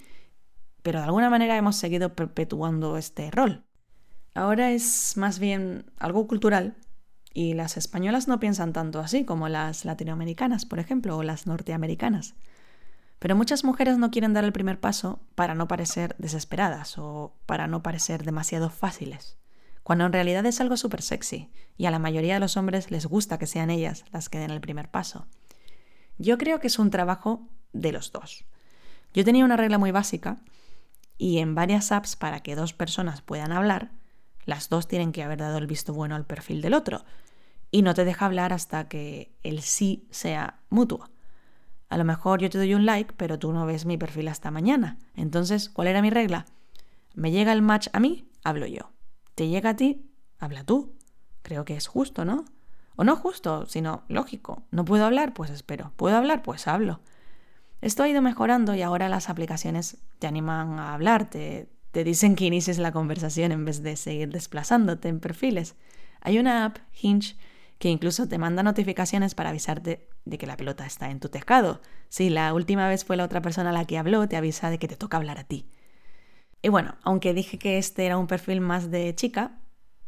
Pero 0.82 1.00
de 1.00 1.06
alguna 1.06 1.28
manera 1.28 1.56
hemos 1.56 1.74
seguido 1.74 2.14
perpetuando 2.14 2.96
este 2.98 3.32
rol. 3.32 3.64
Ahora 4.34 4.70
es 4.70 5.16
más 5.16 5.40
bien 5.40 5.90
algo 5.98 6.28
cultural 6.28 6.76
y 7.38 7.54
las 7.54 7.76
españolas 7.76 8.26
no 8.26 8.40
piensan 8.40 8.72
tanto 8.72 8.98
así 8.98 9.24
como 9.24 9.48
las 9.48 9.84
latinoamericanas, 9.84 10.66
por 10.66 10.80
ejemplo, 10.80 11.16
o 11.16 11.22
las 11.22 11.46
norteamericanas. 11.46 12.34
Pero 13.20 13.36
muchas 13.36 13.62
mujeres 13.62 13.96
no 13.96 14.10
quieren 14.10 14.32
dar 14.32 14.42
el 14.42 14.52
primer 14.52 14.80
paso 14.80 15.20
para 15.36 15.54
no 15.54 15.68
parecer 15.68 16.16
desesperadas 16.18 16.98
o 16.98 17.36
para 17.46 17.68
no 17.68 17.80
parecer 17.80 18.24
demasiado 18.24 18.70
fáciles, 18.70 19.36
cuando 19.84 20.04
en 20.04 20.12
realidad 20.12 20.44
es 20.46 20.60
algo 20.60 20.76
súper 20.76 21.00
sexy 21.00 21.48
y 21.76 21.86
a 21.86 21.92
la 21.92 22.00
mayoría 22.00 22.34
de 22.34 22.40
los 22.40 22.56
hombres 22.56 22.90
les 22.90 23.06
gusta 23.06 23.38
que 23.38 23.46
sean 23.46 23.70
ellas 23.70 24.04
las 24.10 24.28
que 24.28 24.40
den 24.40 24.50
el 24.50 24.60
primer 24.60 24.90
paso. 24.90 25.28
Yo 26.18 26.38
creo 26.38 26.58
que 26.58 26.66
es 26.66 26.80
un 26.80 26.90
trabajo 26.90 27.46
de 27.72 27.92
los 27.92 28.10
dos. 28.10 28.46
Yo 29.14 29.24
tenía 29.24 29.44
una 29.44 29.56
regla 29.56 29.78
muy 29.78 29.92
básica 29.92 30.38
y 31.18 31.38
en 31.38 31.54
varias 31.54 31.92
apps 31.92 32.16
para 32.16 32.40
que 32.40 32.56
dos 32.56 32.72
personas 32.72 33.22
puedan 33.22 33.52
hablar, 33.52 33.92
las 34.44 34.68
dos 34.68 34.88
tienen 34.88 35.12
que 35.12 35.22
haber 35.22 35.38
dado 35.38 35.58
el 35.58 35.68
visto 35.68 35.94
bueno 35.94 36.16
al 36.16 36.26
perfil 36.26 36.62
del 36.62 36.74
otro 36.74 37.04
y 37.70 37.82
no 37.82 37.94
te 37.94 38.04
deja 38.04 38.26
hablar 38.26 38.52
hasta 38.52 38.88
que 38.88 39.36
el 39.42 39.60
sí 39.60 40.06
sea 40.10 40.60
mutuo. 40.70 41.08
A 41.88 41.96
lo 41.96 42.04
mejor 42.04 42.40
yo 42.40 42.50
te 42.50 42.58
doy 42.58 42.74
un 42.74 42.86
like, 42.86 43.14
pero 43.16 43.38
tú 43.38 43.52
no 43.52 43.66
ves 43.66 43.86
mi 43.86 43.96
perfil 43.96 44.28
hasta 44.28 44.50
mañana. 44.50 44.98
Entonces, 45.14 45.68
¿cuál 45.68 45.88
era 45.88 46.02
mi 46.02 46.10
regla? 46.10 46.46
Me 47.14 47.30
llega 47.30 47.52
el 47.52 47.62
match 47.62 47.88
a 47.92 48.00
mí, 48.00 48.28
hablo 48.44 48.66
yo. 48.66 48.92
Te 49.34 49.48
llega 49.48 49.70
a 49.70 49.76
ti, 49.76 50.10
habla 50.38 50.64
tú. 50.64 50.94
Creo 51.42 51.64
que 51.64 51.76
es 51.76 51.86
justo, 51.86 52.24
¿no? 52.24 52.44
O 52.96 53.04
no 53.04 53.16
justo, 53.16 53.66
sino 53.66 54.02
lógico. 54.08 54.66
¿No 54.70 54.84
puedo 54.84 55.04
hablar? 55.06 55.32
Pues 55.32 55.50
espero. 55.50 55.92
¿Puedo 55.96 56.16
hablar? 56.16 56.42
Pues 56.42 56.66
hablo. 56.66 57.00
Esto 57.80 58.02
ha 58.02 58.08
ido 58.08 58.20
mejorando 58.20 58.74
y 58.74 58.82
ahora 58.82 59.08
las 59.08 59.30
aplicaciones 59.30 59.98
te 60.18 60.26
animan 60.26 60.80
a 60.80 60.94
hablar, 60.94 61.30
te, 61.30 61.70
te 61.92 62.02
dicen 62.02 62.34
que 62.34 62.44
inicies 62.44 62.78
la 62.78 62.92
conversación 62.92 63.52
en 63.52 63.64
vez 63.64 63.82
de 63.82 63.96
seguir 63.96 64.30
desplazándote 64.30 65.08
en 65.08 65.20
perfiles. 65.20 65.76
Hay 66.20 66.38
una 66.38 66.64
app, 66.64 66.78
Hinge, 67.00 67.36
que 67.78 67.88
incluso 67.88 68.28
te 68.28 68.38
manda 68.38 68.62
notificaciones 68.62 69.34
para 69.34 69.50
avisarte 69.50 70.08
de 70.24 70.38
que 70.38 70.46
la 70.46 70.56
pelota 70.56 70.84
está 70.84 71.10
en 71.10 71.20
tu 71.20 71.28
tejado. 71.28 71.80
Si 72.08 72.28
la 72.28 72.52
última 72.52 72.88
vez 72.88 73.04
fue 73.04 73.16
la 73.16 73.24
otra 73.24 73.40
persona 73.40 73.72
la 73.72 73.84
que 73.84 73.98
habló, 73.98 74.28
te 74.28 74.36
avisa 74.36 74.70
de 74.70 74.78
que 74.78 74.88
te 74.88 74.96
toca 74.96 75.16
hablar 75.16 75.38
a 75.38 75.44
ti. 75.44 75.68
Y 76.60 76.68
bueno, 76.68 76.96
aunque 77.02 77.34
dije 77.34 77.58
que 77.58 77.78
este 77.78 78.04
era 78.04 78.18
un 78.18 78.26
perfil 78.26 78.60
más 78.60 78.90
de 78.90 79.14
chica, 79.14 79.58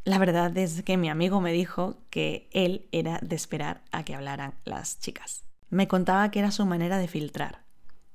la 0.04 0.18
verdad 0.18 0.56
es 0.56 0.82
que 0.82 0.96
mi 0.96 1.08
amigo 1.08 1.40
me 1.40 1.52
dijo 1.52 1.98
que 2.10 2.48
él 2.52 2.88
era 2.90 3.20
de 3.22 3.36
esperar 3.36 3.82
a 3.92 4.04
que 4.04 4.14
hablaran 4.14 4.54
las 4.64 4.98
chicas. 4.98 5.44
Me 5.68 5.86
contaba 5.86 6.30
que 6.30 6.40
era 6.40 6.50
su 6.50 6.66
manera 6.66 6.98
de 6.98 7.06
filtrar, 7.06 7.62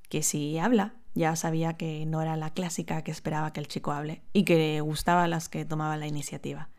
que 0.09 0.21
si 0.21 0.57
habla, 0.57 0.95
ya 1.13 1.35
sabía 1.37 1.77
que 1.77 2.05
no 2.05 2.21
era 2.21 2.35
la 2.35 2.49
clásica 2.49 3.03
que 3.03 3.11
esperaba 3.11 3.53
que 3.53 3.61
el 3.61 3.69
chico 3.69 3.93
hable 3.93 4.21
y 4.33 4.43
que 4.43 4.81
gustaba 4.81 5.23
a 5.23 5.27
las 5.29 5.47
que 5.47 5.63
tomaban 5.63 6.01
la 6.01 6.07
iniciativa. 6.07 6.69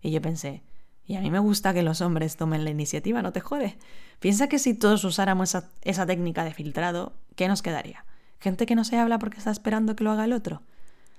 Y 0.00 0.10
yo 0.12 0.22
pensé, 0.22 0.62
y 1.04 1.16
a 1.16 1.20
mí 1.20 1.30
me 1.30 1.38
gusta 1.38 1.74
que 1.74 1.82
los 1.82 2.00
hombres 2.00 2.36
tomen 2.36 2.64
la 2.64 2.70
iniciativa, 2.70 3.22
no 3.22 3.32
te 3.32 3.40
jode. 3.40 3.76
Piensa 4.20 4.48
que 4.48 4.58
si 4.58 4.74
todos 4.74 5.04
usáramos 5.04 5.56
esa, 5.82 6.06
técnica 6.06 6.44
de 6.44 6.54
filtrado, 6.54 7.14
¿qué 7.34 7.48
nos 7.48 7.62
quedaría? 7.62 8.04
¿Gente 8.38 8.66
que 8.66 8.74
no 8.74 8.84
se 8.84 8.98
habla 8.98 9.18
porque 9.18 9.38
está 9.38 9.50
esperando 9.50 9.96
que 9.96 10.04
lo 10.04 10.12
haga 10.12 10.24
el 10.24 10.32
otro? 10.32 10.62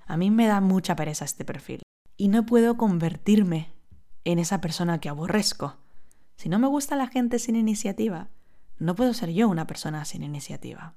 A 0.05 0.17
mí 0.17 0.31
me 0.31 0.47
da 0.47 0.61
mucha 0.61 0.95
pereza 0.95 1.25
este 1.25 1.45
perfil. 1.45 1.81
Y 2.17 2.29
no 2.29 2.45
puedo 2.45 2.77
convertirme 2.77 3.73
en 4.23 4.39
esa 4.39 4.61
persona 4.61 4.99
que 4.99 5.09
aborrezco. 5.09 5.77
Si 6.37 6.49
no 6.49 6.59
me 6.59 6.67
gusta 6.67 6.95
la 6.95 7.07
gente 7.07 7.39
sin 7.39 7.55
iniciativa, 7.55 8.29
no 8.79 8.95
puedo 8.95 9.13
ser 9.13 9.31
yo 9.31 9.49
una 9.49 9.67
persona 9.67 10.05
sin 10.05 10.23
iniciativa. 10.23 10.95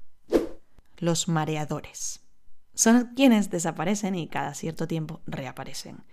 Los 0.99 1.29
mareadores. 1.29 2.21
Son 2.75 3.13
quienes 3.17 3.51
desaparecen 3.51 4.15
y 4.15 4.29
cada 4.29 4.55
cierto 4.55 4.87
tiempo 4.87 5.21
reaparecen 5.27 6.05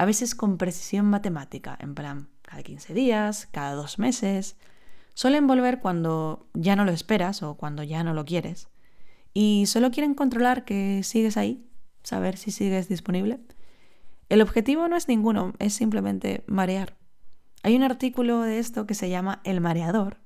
a 0.00 0.06
veces 0.06 0.34
con 0.34 0.56
precisión 0.56 1.04
matemática, 1.04 1.76
en 1.78 1.94
plan, 1.94 2.30
cada 2.40 2.62
15 2.62 2.94
días, 2.94 3.46
cada 3.52 3.74
dos 3.74 3.98
meses. 3.98 4.56
Suelen 5.12 5.46
volver 5.46 5.80
cuando 5.80 6.48
ya 6.54 6.74
no 6.74 6.86
lo 6.86 6.90
esperas 6.90 7.42
o 7.42 7.56
cuando 7.56 7.82
ya 7.82 8.02
no 8.02 8.14
lo 8.14 8.24
quieres. 8.24 8.70
Y 9.34 9.64
solo 9.66 9.90
quieren 9.90 10.14
controlar 10.14 10.64
que 10.64 11.02
sigues 11.02 11.36
ahí, 11.36 11.68
saber 12.02 12.38
si 12.38 12.50
sigues 12.50 12.88
disponible. 12.88 13.40
El 14.30 14.40
objetivo 14.40 14.88
no 14.88 14.96
es 14.96 15.06
ninguno, 15.06 15.52
es 15.58 15.74
simplemente 15.74 16.44
marear. 16.46 16.96
Hay 17.62 17.76
un 17.76 17.82
artículo 17.82 18.40
de 18.40 18.58
esto 18.58 18.86
que 18.86 18.94
se 18.94 19.10
llama 19.10 19.42
El 19.44 19.60
mareador. 19.60 20.16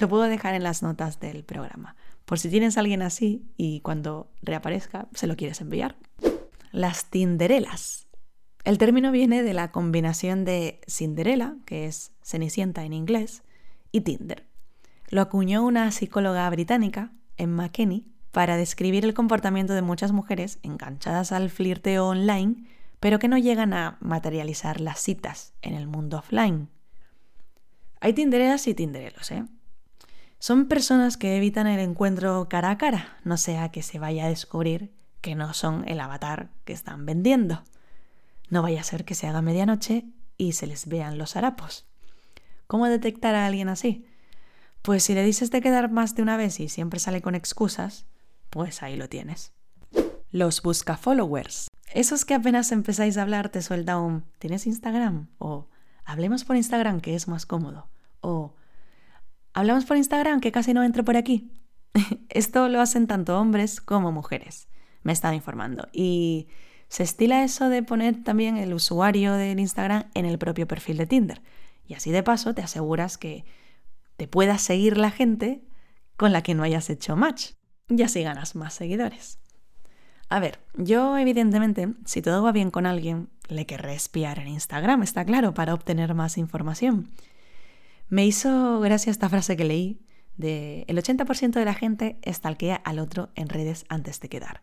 Lo 0.00 0.08
puedo 0.08 0.24
dejar 0.24 0.54
en 0.54 0.64
las 0.64 0.82
notas 0.82 1.20
del 1.20 1.44
programa, 1.44 1.94
por 2.24 2.40
si 2.40 2.50
tienes 2.50 2.76
a 2.76 2.80
alguien 2.80 3.00
así 3.00 3.44
y 3.56 3.78
cuando 3.82 4.32
reaparezca 4.42 5.06
se 5.14 5.28
lo 5.28 5.36
quieres 5.36 5.60
enviar. 5.60 5.94
Las 6.72 7.04
tinderelas. 7.10 8.09
El 8.64 8.78
término 8.78 9.10
viene 9.10 9.42
de 9.42 9.54
la 9.54 9.72
combinación 9.72 10.44
de 10.44 10.80
Cinderella, 10.86 11.56
que 11.64 11.86
es 11.86 12.12
Cenicienta 12.22 12.84
en 12.84 12.92
inglés, 12.92 13.42
y 13.92 14.02
Tinder. 14.02 14.46
Lo 15.08 15.22
acuñó 15.22 15.64
una 15.64 15.90
psicóloga 15.90 16.48
británica, 16.50 17.12
Emma 17.36 17.70
Kenny, 17.70 18.06
para 18.30 18.56
describir 18.56 19.04
el 19.04 19.14
comportamiento 19.14 19.72
de 19.72 19.82
muchas 19.82 20.12
mujeres 20.12 20.58
enganchadas 20.62 21.32
al 21.32 21.50
flirteo 21.50 22.06
online, 22.06 22.64
pero 23.00 23.18
que 23.18 23.28
no 23.28 23.38
llegan 23.38 23.72
a 23.72 23.96
materializar 24.00 24.80
las 24.80 25.00
citas 25.00 25.54
en 25.62 25.74
el 25.74 25.88
mundo 25.88 26.18
offline. 26.18 26.68
Hay 28.00 28.12
tinderelas 28.12 28.66
y 28.68 28.74
tinderelos, 28.74 29.30
¿eh? 29.30 29.44
Son 30.38 30.68
personas 30.68 31.16
que 31.16 31.36
evitan 31.36 31.66
el 31.66 31.80
encuentro 31.80 32.48
cara 32.48 32.70
a 32.70 32.78
cara, 32.78 33.18
no 33.24 33.36
sea 33.36 33.70
que 33.70 33.82
se 33.82 33.98
vaya 33.98 34.24
a 34.24 34.28
descubrir 34.28 34.90
que 35.20 35.34
no 35.34 35.52
son 35.52 35.86
el 35.86 36.00
avatar 36.00 36.50
que 36.64 36.72
están 36.72 37.04
vendiendo. 37.04 37.62
No 38.50 38.62
vaya 38.62 38.80
a 38.80 38.84
ser 38.84 39.04
que 39.04 39.14
se 39.14 39.26
haga 39.26 39.42
medianoche 39.42 40.06
y 40.36 40.52
se 40.52 40.66
les 40.66 40.86
vean 40.86 41.18
los 41.18 41.36
harapos. 41.36 41.86
¿Cómo 42.66 42.86
detectar 42.86 43.34
a 43.34 43.46
alguien 43.46 43.68
así? 43.68 44.04
Pues 44.82 45.04
si 45.04 45.14
le 45.14 45.24
dices 45.24 45.50
de 45.50 45.60
quedar 45.60 45.90
más 45.90 46.14
de 46.14 46.22
una 46.22 46.36
vez 46.36 46.60
y 46.60 46.68
siempre 46.68 47.00
sale 47.00 47.22
con 47.22 47.34
excusas, 47.34 48.06
pues 48.50 48.82
ahí 48.82 48.96
lo 48.96 49.08
tienes. 49.08 49.52
Los 50.30 50.62
busca 50.62 50.96
followers. 50.96 51.68
Esos 51.92 52.24
que 52.24 52.34
apenas 52.34 52.72
empezáis 52.72 53.16
a 53.16 53.22
hablar 53.22 53.48
te 53.50 53.62
suelta 53.62 53.98
un 53.98 54.24
¿tienes 54.38 54.66
Instagram? 54.66 55.28
o 55.38 55.68
hablemos 56.04 56.44
por 56.44 56.56
Instagram 56.56 57.00
que 57.00 57.14
es 57.14 57.28
más 57.28 57.46
cómodo 57.46 57.88
o 58.20 58.54
hablamos 59.52 59.84
por 59.84 59.96
Instagram 59.96 60.40
que 60.40 60.52
casi 60.52 60.72
no 60.74 60.82
entro 60.82 61.04
por 61.04 61.16
aquí. 61.16 61.52
Esto 62.28 62.68
lo 62.68 62.80
hacen 62.80 63.06
tanto 63.06 63.38
hombres 63.38 63.80
como 63.80 64.12
mujeres. 64.12 64.68
Me 65.02 65.12
he 65.12 65.14
estado 65.14 65.34
informando 65.34 65.88
y 65.92 66.48
se 66.90 67.04
estila 67.04 67.44
eso 67.44 67.68
de 67.68 67.84
poner 67.84 68.24
también 68.24 68.56
el 68.56 68.74
usuario 68.74 69.34
del 69.34 69.60
Instagram 69.60 70.06
en 70.14 70.26
el 70.26 70.38
propio 70.38 70.66
perfil 70.66 70.96
de 70.96 71.06
Tinder. 71.06 71.40
Y 71.86 71.94
así 71.94 72.10
de 72.10 72.24
paso 72.24 72.52
te 72.52 72.62
aseguras 72.62 73.16
que 73.16 73.44
te 74.16 74.26
pueda 74.26 74.58
seguir 74.58 74.98
la 74.98 75.12
gente 75.12 75.62
con 76.16 76.32
la 76.32 76.42
que 76.42 76.52
no 76.52 76.64
hayas 76.64 76.90
hecho 76.90 77.14
match. 77.14 77.52
Y 77.88 78.02
así 78.02 78.24
ganas 78.24 78.56
más 78.56 78.74
seguidores. 78.74 79.38
A 80.28 80.40
ver, 80.40 80.58
yo 80.74 81.16
evidentemente, 81.16 81.94
si 82.06 82.22
todo 82.22 82.42
va 82.42 82.50
bien 82.50 82.72
con 82.72 82.86
alguien, 82.86 83.28
le 83.46 83.66
querré 83.66 83.94
espiar 83.94 84.40
en 84.40 84.48
Instagram, 84.48 85.04
está 85.04 85.24
claro, 85.24 85.54
para 85.54 85.74
obtener 85.74 86.14
más 86.14 86.38
información. 86.38 87.08
Me 88.08 88.26
hizo 88.26 88.80
gracia 88.80 89.12
esta 89.12 89.28
frase 89.28 89.56
que 89.56 89.64
leí 89.64 90.00
de 90.36 90.86
el 90.88 90.98
80% 90.98 91.52
de 91.52 91.64
la 91.64 91.74
gente 91.74 92.18
estalquea 92.22 92.74
al 92.74 92.98
otro 92.98 93.30
en 93.36 93.48
redes 93.48 93.84
antes 93.88 94.18
de 94.18 94.28
quedar 94.28 94.62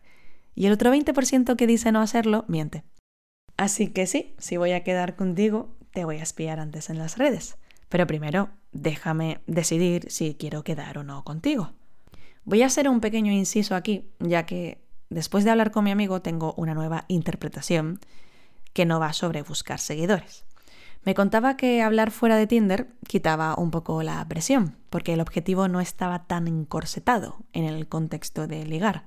y 0.58 0.66
el 0.66 0.72
otro 0.72 0.92
20% 0.92 1.54
que 1.54 1.66
dice 1.68 1.92
no 1.92 2.00
hacerlo 2.00 2.44
miente. 2.48 2.82
Así 3.56 3.88
que 3.88 4.08
sí, 4.08 4.34
si 4.38 4.56
voy 4.56 4.72
a 4.72 4.82
quedar 4.82 5.14
contigo, 5.14 5.76
te 5.92 6.04
voy 6.04 6.16
a 6.16 6.24
espiar 6.24 6.58
antes 6.58 6.90
en 6.90 6.98
las 6.98 7.16
redes. 7.16 7.58
Pero 7.88 8.08
primero, 8.08 8.50
déjame 8.72 9.40
decidir 9.46 10.10
si 10.10 10.34
quiero 10.34 10.64
quedar 10.64 10.98
o 10.98 11.04
no 11.04 11.22
contigo. 11.22 11.74
Voy 12.44 12.62
a 12.62 12.66
hacer 12.66 12.88
un 12.88 13.00
pequeño 13.00 13.30
inciso 13.30 13.76
aquí, 13.76 14.10
ya 14.18 14.46
que 14.46 14.82
después 15.10 15.44
de 15.44 15.52
hablar 15.52 15.70
con 15.70 15.84
mi 15.84 15.92
amigo 15.92 16.22
tengo 16.22 16.54
una 16.56 16.74
nueva 16.74 17.04
interpretación 17.06 18.00
que 18.72 18.84
no 18.84 18.98
va 18.98 19.12
sobre 19.12 19.42
buscar 19.42 19.78
seguidores. 19.78 20.44
Me 21.04 21.14
contaba 21.14 21.56
que 21.56 21.82
hablar 21.82 22.10
fuera 22.10 22.34
de 22.34 22.48
Tinder 22.48 22.88
quitaba 23.06 23.54
un 23.56 23.70
poco 23.70 24.02
la 24.02 24.26
presión, 24.26 24.74
porque 24.90 25.12
el 25.12 25.20
objetivo 25.20 25.68
no 25.68 25.80
estaba 25.80 26.24
tan 26.26 26.48
encorsetado 26.48 27.36
en 27.52 27.64
el 27.64 27.86
contexto 27.86 28.48
de 28.48 28.66
ligar. 28.66 29.06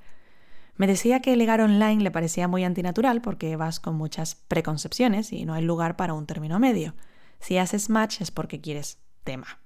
Me 0.75 0.87
decía 0.87 1.19
que 1.19 1.35
ligar 1.35 1.61
online 1.61 2.01
le 2.01 2.11
parecía 2.11 2.47
muy 2.47 2.63
antinatural 2.63 3.21
porque 3.21 3.55
vas 3.55 3.79
con 3.79 3.95
muchas 3.95 4.35
preconcepciones 4.35 5.31
y 5.31 5.45
no 5.45 5.53
hay 5.53 5.63
lugar 5.63 5.95
para 5.95 6.13
un 6.13 6.25
término 6.25 6.59
medio. 6.59 6.95
Si 7.39 7.57
haces 7.57 7.89
match 7.89 8.21
es 8.21 8.31
porque 8.31 8.61
quieres 8.61 8.99
tema. 9.23 9.59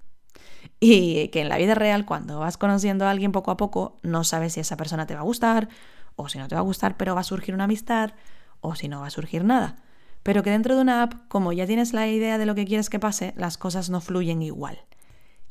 Y 0.79 1.29
que 1.29 1.41
en 1.41 1.49
la 1.49 1.57
vida 1.57 1.75
real, 1.75 2.05
cuando 2.05 2.39
vas 2.39 2.57
conociendo 2.57 3.05
a 3.05 3.11
alguien 3.11 3.31
poco 3.31 3.51
a 3.51 3.57
poco, 3.57 3.99
no 4.03 4.23
sabes 4.23 4.53
si 4.53 4.59
esa 4.59 4.77
persona 4.77 5.05
te 5.05 5.13
va 5.13 5.21
a 5.21 5.25
gustar 5.25 5.69
o 6.15 6.27
si 6.27 6.37
no 6.37 6.47
te 6.47 6.55
va 6.55 6.61
a 6.61 6.65
gustar, 6.65 6.97
pero 6.97 7.15
va 7.15 7.21
a 7.21 7.25
surgir 7.25 7.53
una 7.53 7.65
amistad 7.65 8.11
o 8.59 8.75
si 8.75 8.87
no 8.87 9.01
va 9.01 9.07
a 9.07 9.11
surgir 9.11 9.43
nada. 9.43 9.77
Pero 10.23 10.41
que 10.41 10.49
dentro 10.49 10.75
de 10.75 10.81
una 10.81 11.03
app, 11.03 11.27
como 11.27 11.53
ya 11.53 11.67
tienes 11.67 11.93
la 11.93 12.07
idea 12.07 12.37
de 12.37 12.45
lo 12.45 12.55
que 12.55 12.65
quieres 12.65 12.89
que 12.89 12.99
pase, 12.99 13.33
las 13.37 13.57
cosas 13.57 13.89
no 13.89 14.01
fluyen 14.01 14.41
igual. 14.41 14.79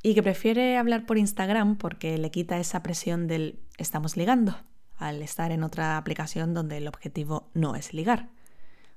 y 0.03 0.15
que 0.15 0.23
prefiere 0.23 0.77
hablar 0.77 1.07
por 1.07 1.17
Instagram 1.17 1.77
porque 1.77 2.19
le 2.19 2.31
quita 2.31 2.59
esa 2.59 2.83
presión 2.83 3.27
del 3.27 3.61
estamos 3.79 4.19
ligando 4.19 4.55
al 4.97 5.23
estar 5.23 5.53
en 5.53 5.65
otra 5.65 5.97
aplicación 5.97 6.55
donde 6.55 6.79
el 6.79 6.89
objetivo 6.89 7.49
no 7.55 7.75
es 7.75 7.93
ligar. 7.95 8.29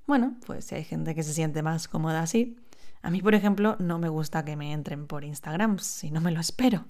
Bueno, 0.06 0.36
pues 0.46 0.66
si 0.66 0.76
hay 0.76 0.84
gente 0.84 1.16
que 1.16 1.24
se 1.24 1.34
siente 1.34 1.62
más 1.64 1.88
cómoda 1.88 2.22
así, 2.22 2.58
a 3.02 3.10
mí, 3.10 3.22
por 3.22 3.36
ejemplo, 3.36 3.76
no 3.80 4.00
me 4.00 4.10
gusta 4.10 4.44
que 4.44 4.56
me 4.56 4.74
entren 4.74 5.08
por 5.08 5.24
Instagram 5.24 5.80
si 5.80 6.12
no 6.12 6.22
me 6.22 6.32
lo 6.32 6.40
espero. 6.40 6.86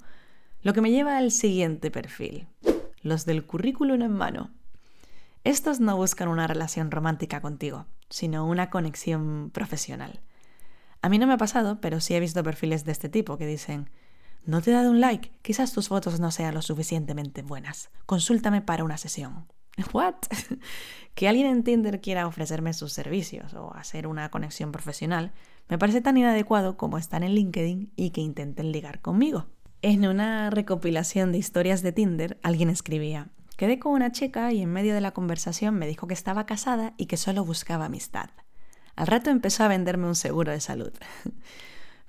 Lo 0.62 0.74
que 0.74 0.82
me 0.82 0.92
lleva 0.92 1.18
al 1.18 1.32
siguiente 1.32 1.92
perfil, 1.92 2.48
los 3.02 3.26
del 3.26 3.46
currículum 3.46 4.02
en 4.02 4.14
mano. 4.14 4.52
Estos 5.44 5.80
no 5.80 5.96
buscan 5.96 6.28
una 6.28 6.48
relación 6.48 6.92
romántica 6.92 7.42
contigo, 7.42 7.86
sino 8.10 8.46
una 8.46 8.70
conexión 8.70 9.50
profesional. 9.54 10.22
A 11.02 11.10
mí 11.10 11.20
no 11.20 11.28
me 11.28 11.34
ha 11.34 11.38
pasado, 11.38 11.80
pero 11.80 12.02
sí 12.02 12.16
he 12.16 12.20
visto 12.20 12.44
perfiles 12.44 12.84
de 12.86 12.92
este 12.92 13.10
tipo 13.10 13.38
que 13.38 13.46
dicen, 13.46 13.90
no 14.48 14.62
te 14.62 14.72
he 14.72 14.74
dado 14.74 14.92
un 14.92 15.02
like, 15.02 15.32
quizás 15.42 15.74
tus 15.74 15.90
fotos 15.90 16.22
no 16.22 16.32
sean 16.32 16.56
lo 16.56 16.62
suficientemente 16.62 17.42
buenas. 17.42 17.90
Consúltame 18.06 18.62
para 18.62 18.86
una 18.86 18.98
sesión. 18.98 19.46
¿What? 19.94 20.16
que 21.16 21.28
alguien 21.28 21.48
en 21.48 21.64
Tinder 21.64 22.00
quiera 22.00 22.26
ofrecerme 22.26 22.74
sus 22.74 22.94
servicios 22.94 23.54
o 23.54 23.74
hacer 23.76 24.08
una 24.08 24.32
conexión 24.32 24.72
profesional 24.72 25.34
me 25.68 25.78
parece 25.78 26.00
tan 26.00 26.16
inadecuado 26.16 26.78
como 26.78 26.98
estar 26.98 27.24
en 27.24 27.34
LinkedIn 27.34 27.92
y 27.98 28.12
que 28.12 28.22
intenten 28.22 28.72
ligar 28.72 29.02
conmigo. 29.02 29.48
En 29.82 30.08
una 30.08 30.50
recopilación 30.50 31.34
de 31.34 31.40
historias 31.40 31.82
de 31.82 31.92
Tinder, 31.92 32.40
alguien 32.42 32.70
escribía, 32.70 33.28
quedé 33.58 33.80
con 33.80 33.92
una 33.92 34.14
chica 34.14 34.54
y 34.54 34.62
en 34.62 34.72
medio 34.72 34.94
de 34.94 35.02
la 35.02 35.12
conversación 35.12 35.76
me 35.76 35.88
dijo 35.88 36.08
que 36.08 36.14
estaba 36.14 36.46
casada 36.46 36.94
y 36.96 37.08
que 37.08 37.18
solo 37.18 37.44
buscaba 37.44 37.86
amistad. 37.86 38.30
Al 38.96 39.08
rato 39.08 39.30
empezó 39.30 39.66
a 39.66 39.68
venderme 39.68 40.08
un 40.08 40.16
seguro 40.16 40.54
de 40.54 40.62
salud. 40.62 40.94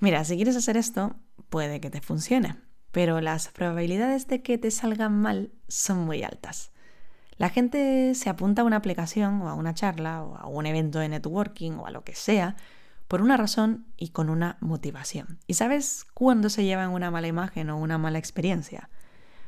Mira, 0.01 0.25
si 0.25 0.37
quieres 0.37 0.57
hacer 0.57 0.77
esto, 0.77 1.17
puede 1.49 1.81
que 1.81 1.91
te 1.91 2.01
funcione, 2.01 2.57
pero 2.93 3.21
las 3.21 3.49
probabilidades 3.49 4.29
de 4.29 4.43
que 4.43 4.57
te 4.57 4.71
salgan 4.71 5.19
mal 5.21 5.53
son 5.67 5.99
muy 5.99 6.23
altas. 6.23 6.71
La 7.37 7.51
gente 7.51 8.15
se 8.15 8.31
apunta 8.31 8.63
a 8.63 8.65
una 8.65 8.77
aplicación 8.77 9.43
o 9.43 9.49
a 9.49 9.55
una 9.55 9.75
charla 9.75 10.23
o 10.23 10.37
a 10.37 10.47
un 10.47 10.67
evento 10.67 10.99
de 10.99 11.09
networking 11.09 11.73
o 11.73 11.87
a 11.87 11.91
lo 11.91 12.03
que 12.03 12.15
sea 12.15 12.57
por 13.09 13.23
una 13.23 13.37
razón 13.37 13.87
y 13.97 14.11
con 14.11 14.29
una 14.29 14.59
motivación. 14.61 15.39
¿Y 15.47 15.55
sabes 15.55 16.05
cuándo 16.15 16.51
se 16.51 16.65
llevan 16.65 16.91
una 16.91 17.11
mala 17.11 17.27
imagen 17.27 17.71
o 17.71 17.79
una 17.79 17.97
mala 17.97 18.19
experiencia? 18.19 18.91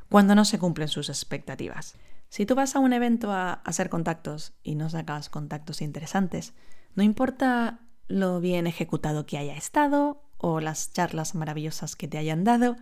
Cuando 0.09 0.35
no 0.35 0.45
se 0.45 0.59
cumplen 0.59 0.89
sus 0.89 1.09
expectativas. 1.09 1.97
Si 2.29 2.47
tú 2.47 2.55
vas 2.55 2.75
a 2.75 2.79
un 2.79 2.93
evento 2.93 3.33
a 3.33 3.55
hacer 3.55 3.91
contactos 3.91 4.55
y 4.63 4.77
no 4.77 4.89
sacas 4.89 5.29
contactos 5.29 5.83
interesantes, 5.83 6.55
no 6.95 7.03
importa 7.03 7.81
lo 8.07 8.41
bien 8.41 8.67
ejecutado 8.67 9.27
que 9.27 9.37
haya 9.37 9.57
estado 9.57 10.30
o 10.40 10.61
las 10.61 10.92
charlas 10.92 11.35
maravillosas 11.35 11.96
que 11.96 12.09
te 12.09 12.18
hayan 12.18 12.44
dado, 12.44 12.76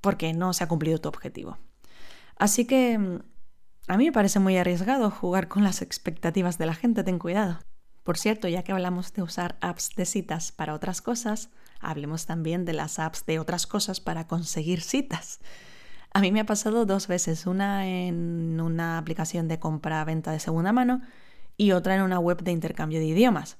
porque 0.00 0.32
no 0.32 0.52
se 0.52 0.64
ha 0.64 0.68
cumplido 0.68 1.00
tu 1.00 1.08
objetivo. 1.08 1.58
Así 2.36 2.66
que 2.66 2.98
mm, 2.98 3.18
a 3.86 3.96
mí 3.96 4.06
me 4.06 4.12
parece 4.12 4.40
muy 4.40 4.56
arriesgado 4.56 5.10
jugar 5.10 5.48
con 5.48 5.62
las 5.62 5.82
expectativas 5.82 6.58
de 6.58 6.66
la 6.66 6.74
gente, 6.74 7.04
ten 7.04 7.18
cuidado. 7.18 7.58
Por 8.02 8.18
cierto, 8.18 8.48
ya 8.48 8.62
que 8.62 8.72
hablamos 8.72 9.12
de 9.14 9.22
usar 9.22 9.56
apps 9.60 9.90
de 9.96 10.04
citas 10.04 10.52
para 10.52 10.74
otras 10.74 11.00
cosas, 11.00 11.50
hablemos 11.80 12.26
también 12.26 12.64
de 12.64 12.74
las 12.74 12.98
apps 12.98 13.24
de 13.24 13.38
otras 13.38 13.66
cosas 13.66 14.00
para 14.00 14.26
conseguir 14.26 14.82
citas. 14.82 15.40
A 16.12 16.20
mí 16.20 16.30
me 16.30 16.40
ha 16.40 16.46
pasado 16.46 16.84
dos 16.86 17.08
veces, 17.08 17.46
una 17.46 17.88
en 17.88 18.60
una 18.60 18.98
aplicación 18.98 19.48
de 19.48 19.58
compra-venta 19.58 20.32
de 20.32 20.38
segunda 20.38 20.72
mano 20.72 21.02
y 21.56 21.72
otra 21.72 21.96
en 21.96 22.02
una 22.02 22.18
web 22.18 22.42
de 22.42 22.52
intercambio 22.52 22.98
de 22.98 23.06
idiomas. 23.06 23.56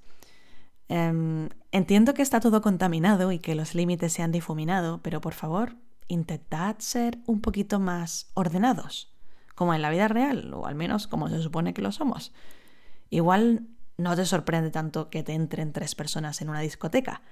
Em, 0.88 1.48
entiendo 1.72 2.14
que 2.14 2.22
está 2.22 2.40
todo 2.40 2.60
contaminado 2.60 3.32
y 3.32 3.38
que 3.38 3.54
los 3.54 3.74
límites 3.74 4.12
se 4.12 4.22
han 4.22 4.32
difuminado, 4.32 5.00
pero 5.02 5.20
por 5.20 5.34
favor, 5.34 5.76
intentad 6.08 6.76
ser 6.78 7.18
un 7.26 7.40
poquito 7.40 7.80
más 7.80 8.30
ordenados, 8.34 9.12
como 9.54 9.74
en 9.74 9.82
la 9.82 9.90
vida 9.90 10.08
real, 10.08 10.52
o 10.54 10.66
al 10.66 10.74
menos 10.74 11.06
como 11.06 11.28
se 11.28 11.42
supone 11.42 11.74
que 11.74 11.82
lo 11.82 11.92
somos. 11.92 12.32
Igual 13.10 13.66
no 13.96 14.16
te 14.16 14.26
sorprende 14.26 14.70
tanto 14.70 15.08
que 15.08 15.22
te 15.22 15.32
entren 15.32 15.72
tres 15.72 15.94
personas 15.94 16.42
en 16.42 16.50
una 16.50 16.60
discoteca, 16.60 17.22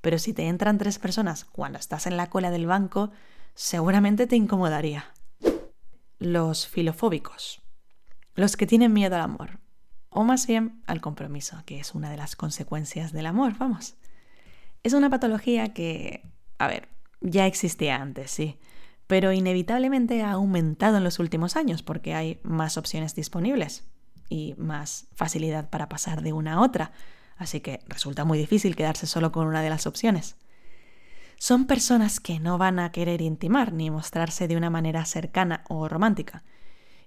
pero 0.00 0.18
si 0.18 0.32
te 0.32 0.46
entran 0.48 0.78
tres 0.78 0.98
personas 0.98 1.44
cuando 1.44 1.78
estás 1.78 2.06
en 2.06 2.16
la 2.16 2.30
cola 2.30 2.50
del 2.50 2.66
banco, 2.66 3.10
seguramente 3.54 4.26
te 4.26 4.36
incomodaría. 4.36 5.12
Los 6.18 6.66
filofóbicos. 6.66 7.62
Los 8.34 8.56
que 8.56 8.66
tienen 8.66 8.92
miedo 8.92 9.16
al 9.16 9.22
amor. 9.22 9.58
O 10.10 10.24
más 10.24 10.46
bien 10.46 10.82
al 10.86 11.00
compromiso, 11.00 11.62
que 11.64 11.80
es 11.80 11.94
una 11.94 12.10
de 12.10 12.16
las 12.16 12.36
consecuencias 12.36 13.12
del 13.12 13.26
amor, 13.26 13.56
vamos. 13.58 13.94
Es 14.82 14.92
una 14.92 15.08
patología 15.08 15.72
que, 15.72 16.22
a 16.58 16.66
ver, 16.66 16.88
ya 17.20 17.46
existía 17.46 17.96
antes, 17.96 18.30
sí, 18.30 18.58
pero 19.06 19.32
inevitablemente 19.32 20.22
ha 20.22 20.32
aumentado 20.32 20.96
en 20.96 21.04
los 21.04 21.18
últimos 21.18 21.56
años 21.56 21.82
porque 21.82 22.14
hay 22.14 22.40
más 22.42 22.76
opciones 22.76 23.14
disponibles 23.14 23.84
y 24.28 24.54
más 24.56 25.08
facilidad 25.14 25.68
para 25.68 25.88
pasar 25.88 26.22
de 26.22 26.32
una 26.32 26.54
a 26.54 26.60
otra, 26.60 26.92
así 27.36 27.60
que 27.60 27.80
resulta 27.86 28.24
muy 28.24 28.38
difícil 28.38 28.76
quedarse 28.76 29.06
solo 29.06 29.32
con 29.32 29.46
una 29.46 29.62
de 29.62 29.70
las 29.70 29.86
opciones. 29.86 30.36
Son 31.36 31.66
personas 31.66 32.20
que 32.20 32.38
no 32.38 32.58
van 32.58 32.78
a 32.78 32.92
querer 32.92 33.20
intimar 33.22 33.72
ni 33.72 33.90
mostrarse 33.90 34.46
de 34.46 34.56
una 34.56 34.70
manera 34.70 35.04
cercana 35.04 35.64
o 35.68 35.88
romántica. 35.88 36.44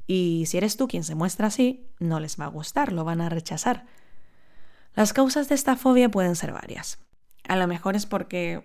Y 0.08 0.46
si 0.48 0.58
eres 0.58 0.78
tú 0.78 0.88
quien 0.88 1.04
se 1.04 1.16
muestra 1.16 1.48
así, 1.48 1.88
no 2.00 2.20
les 2.20 2.40
va 2.40 2.46
a 2.46 2.50
gustar, 2.50 2.92
lo 2.92 3.04
van 3.04 3.22
a 3.22 3.30
rechazar. 3.30 3.86
Las 4.96 5.14
causas 5.14 5.50
de 5.50 5.56
esta 5.56 5.76
fobia 5.76 6.10
pueden 6.10 6.36
ser 6.36 6.52
varias. 6.52 7.00
A 7.48 7.56
lo 7.56 7.68
mejor 7.68 7.96
es 7.96 8.06
porque 8.06 8.64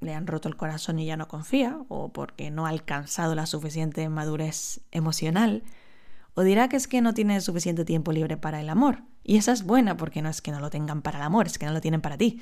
le 0.00 0.14
han 0.14 0.26
roto 0.26 0.48
el 0.48 0.56
corazón 0.56 0.98
y 0.98 1.06
ya 1.06 1.16
no 1.16 1.28
confía, 1.28 1.78
o 1.88 2.12
porque 2.12 2.50
no 2.50 2.66
ha 2.66 2.70
alcanzado 2.70 3.34
la 3.34 3.46
suficiente 3.46 4.08
madurez 4.08 4.80
emocional, 4.92 5.64
o 6.34 6.42
dirá 6.42 6.68
que 6.68 6.76
es 6.76 6.86
que 6.86 7.00
no 7.00 7.14
tiene 7.14 7.40
suficiente 7.40 7.84
tiempo 7.84 8.12
libre 8.12 8.36
para 8.36 8.60
el 8.60 8.68
amor. 8.68 9.02
Y 9.24 9.36
esa 9.36 9.52
es 9.52 9.64
buena 9.64 9.96
porque 9.96 10.22
no 10.22 10.28
es 10.28 10.40
que 10.40 10.52
no 10.52 10.60
lo 10.60 10.70
tengan 10.70 11.02
para 11.02 11.18
el 11.18 11.24
amor, 11.24 11.46
es 11.46 11.58
que 11.58 11.66
no 11.66 11.72
lo 11.72 11.80
tienen 11.80 12.00
para 12.00 12.16
ti. 12.16 12.40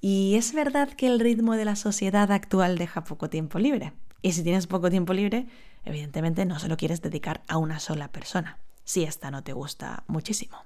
Y 0.00 0.36
es 0.36 0.54
verdad 0.54 0.88
que 0.88 1.06
el 1.06 1.20
ritmo 1.20 1.54
de 1.54 1.64
la 1.64 1.76
sociedad 1.76 2.32
actual 2.32 2.78
deja 2.78 3.04
poco 3.04 3.28
tiempo 3.28 3.58
libre. 3.58 3.92
Y 4.22 4.32
si 4.32 4.42
tienes 4.42 4.66
poco 4.66 4.90
tiempo 4.90 5.12
libre, 5.12 5.46
evidentemente 5.84 6.44
no 6.44 6.58
se 6.58 6.68
lo 6.68 6.76
quieres 6.76 7.00
dedicar 7.00 7.42
a 7.48 7.58
una 7.58 7.78
sola 7.80 8.08
persona, 8.08 8.58
si 8.84 9.04
esta 9.04 9.30
no 9.30 9.44
te 9.44 9.52
gusta 9.52 10.04
muchísimo. 10.06 10.58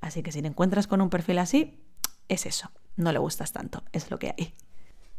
Así 0.00 0.22
que 0.22 0.32
si 0.32 0.42
te 0.42 0.48
encuentras 0.48 0.86
con 0.86 1.00
un 1.00 1.10
perfil 1.10 1.38
así, 1.38 1.80
es 2.28 2.46
eso, 2.46 2.70
no 2.96 3.12
le 3.12 3.18
gustas 3.18 3.52
tanto, 3.52 3.82
es 3.92 4.10
lo 4.10 4.18
que 4.18 4.34
hay. 4.36 4.54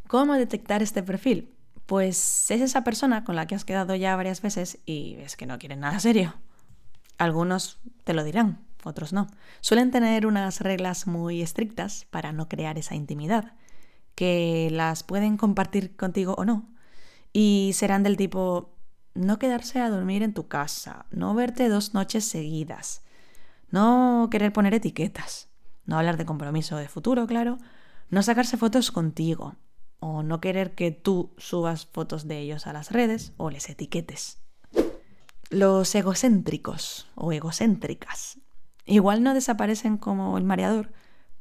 ¿Cómo 0.07 0.33
detectar 0.33 0.81
este 0.81 1.03
perfil? 1.03 1.53
Pues 1.85 2.49
es 2.51 2.61
esa 2.61 2.83
persona 2.83 3.23
con 3.23 3.35
la 3.35 3.47
que 3.47 3.55
has 3.55 3.65
quedado 3.65 3.95
ya 3.95 4.15
varias 4.15 4.41
veces 4.41 4.79
y 4.85 5.15
ves 5.15 5.35
que 5.35 5.45
no 5.45 5.59
quiere 5.59 5.75
nada 5.75 5.99
serio. 5.99 6.35
Algunos 7.17 7.79
te 8.03 8.13
lo 8.13 8.23
dirán, 8.23 8.65
otros 8.83 9.13
no. 9.13 9.27
Suelen 9.61 9.91
tener 9.91 10.25
unas 10.25 10.61
reglas 10.61 11.07
muy 11.07 11.41
estrictas 11.41 12.05
para 12.09 12.31
no 12.31 12.47
crear 12.47 12.77
esa 12.77 12.95
intimidad, 12.95 13.53
que 14.15 14.69
las 14.71 15.03
pueden 15.03 15.37
compartir 15.37 15.95
contigo 15.95 16.35
o 16.37 16.45
no. 16.45 16.72
Y 17.33 17.71
serán 17.73 18.03
del 18.03 18.15
tipo 18.15 18.73
no 19.15 19.39
quedarse 19.39 19.79
a 19.79 19.89
dormir 19.89 20.23
en 20.23 20.33
tu 20.33 20.47
casa, 20.47 21.05
no 21.11 21.33
verte 21.33 21.67
dos 21.69 21.93
noches 21.93 22.25
seguidas, 22.25 23.01
no 23.69 24.27
querer 24.31 24.53
poner 24.53 24.73
etiquetas, 24.73 25.49
no 25.85 25.97
hablar 25.97 26.17
de 26.17 26.25
compromiso 26.25 26.77
de 26.77 26.87
futuro, 26.87 27.27
claro, 27.27 27.57
no 28.09 28.23
sacarse 28.23 28.57
fotos 28.57 28.91
contigo, 28.91 29.55
o 29.99 30.21
no 30.21 30.41
querer 30.41 30.75
que 30.75 30.91
tú 30.91 31.33
subas 31.37 31.85
fotos 31.85 32.27
de 32.27 32.39
ellos 32.39 32.67
a 32.67 32.73
las 32.73 32.91
redes 32.91 33.33
o 33.37 33.49
les 33.49 33.69
etiquetes. 33.69 34.39
Los 35.49 35.95
egocéntricos 35.95 37.07
o 37.15 37.31
egocéntricas. 37.31 38.39
Igual 38.85 39.23
no 39.23 39.33
desaparecen 39.33 39.97
como 39.97 40.37
el 40.37 40.43
mareador, 40.43 40.91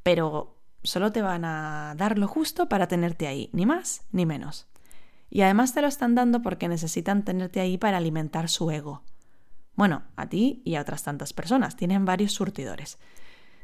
pero 0.03 0.57
solo 0.85 1.11
te 1.11 1.23
van 1.23 1.45
a 1.45 1.95
dar 1.97 2.19
lo 2.19 2.29
justo 2.29 2.69
para 2.69 2.87
tenerte 2.87 3.27
ahí, 3.27 3.51
ni 3.53 3.67
más 3.67 4.03
ni 4.13 4.27
menos. 4.27 4.69
Y 5.35 5.41
además 5.41 5.73
te 5.73 5.81
lo 5.81 5.89
están 5.89 6.15
dando 6.15 6.43
porque 6.43 6.69
necesitan 6.69 7.25
tenerte 7.25 7.61
ahí 7.61 7.79
para 7.79 7.97
alimentar 7.97 8.51
su 8.51 8.71
ego. 8.71 9.03
Bueno, 9.77 10.03
a 10.15 10.29
ti 10.29 10.61
y 10.67 10.75
a 10.75 10.83
otras 10.83 11.05
tantas 11.05 11.33
personas, 11.33 11.75
tienen 11.75 12.05
varios 12.05 12.33
surtidores. 12.33 12.99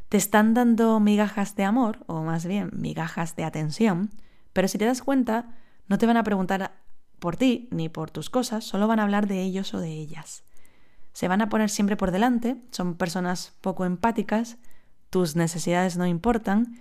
Te 0.08 0.16
están 0.16 0.54
dando 0.54 0.98
migajas 0.98 1.56
de 1.56 1.64
amor, 1.64 1.98
o 2.06 2.22
más 2.22 2.46
bien 2.46 2.70
migajas 2.72 3.36
de 3.36 3.44
atención, 3.44 4.08
pero 4.54 4.66
si 4.66 4.78
te 4.78 4.86
das 4.86 5.02
cuenta, 5.02 5.50
no 5.88 5.98
te 5.98 6.06
van 6.06 6.16
a 6.16 6.24
preguntar 6.24 6.72
por 7.18 7.36
ti 7.36 7.68
ni 7.70 7.90
por 7.90 8.10
tus 8.10 8.30
cosas, 8.30 8.64
solo 8.64 8.88
van 8.88 8.98
a 8.98 9.02
hablar 9.02 9.26
de 9.26 9.42
ellos 9.42 9.74
o 9.74 9.78
de 9.78 9.92
ellas. 9.92 10.44
Se 11.12 11.28
van 11.28 11.42
a 11.42 11.50
poner 11.50 11.68
siempre 11.68 11.98
por 11.98 12.12
delante, 12.12 12.56
son 12.70 12.94
personas 12.94 13.52
poco 13.60 13.84
empáticas, 13.84 14.56
tus 15.10 15.36
necesidades 15.36 15.98
no 15.98 16.06
importan 16.06 16.80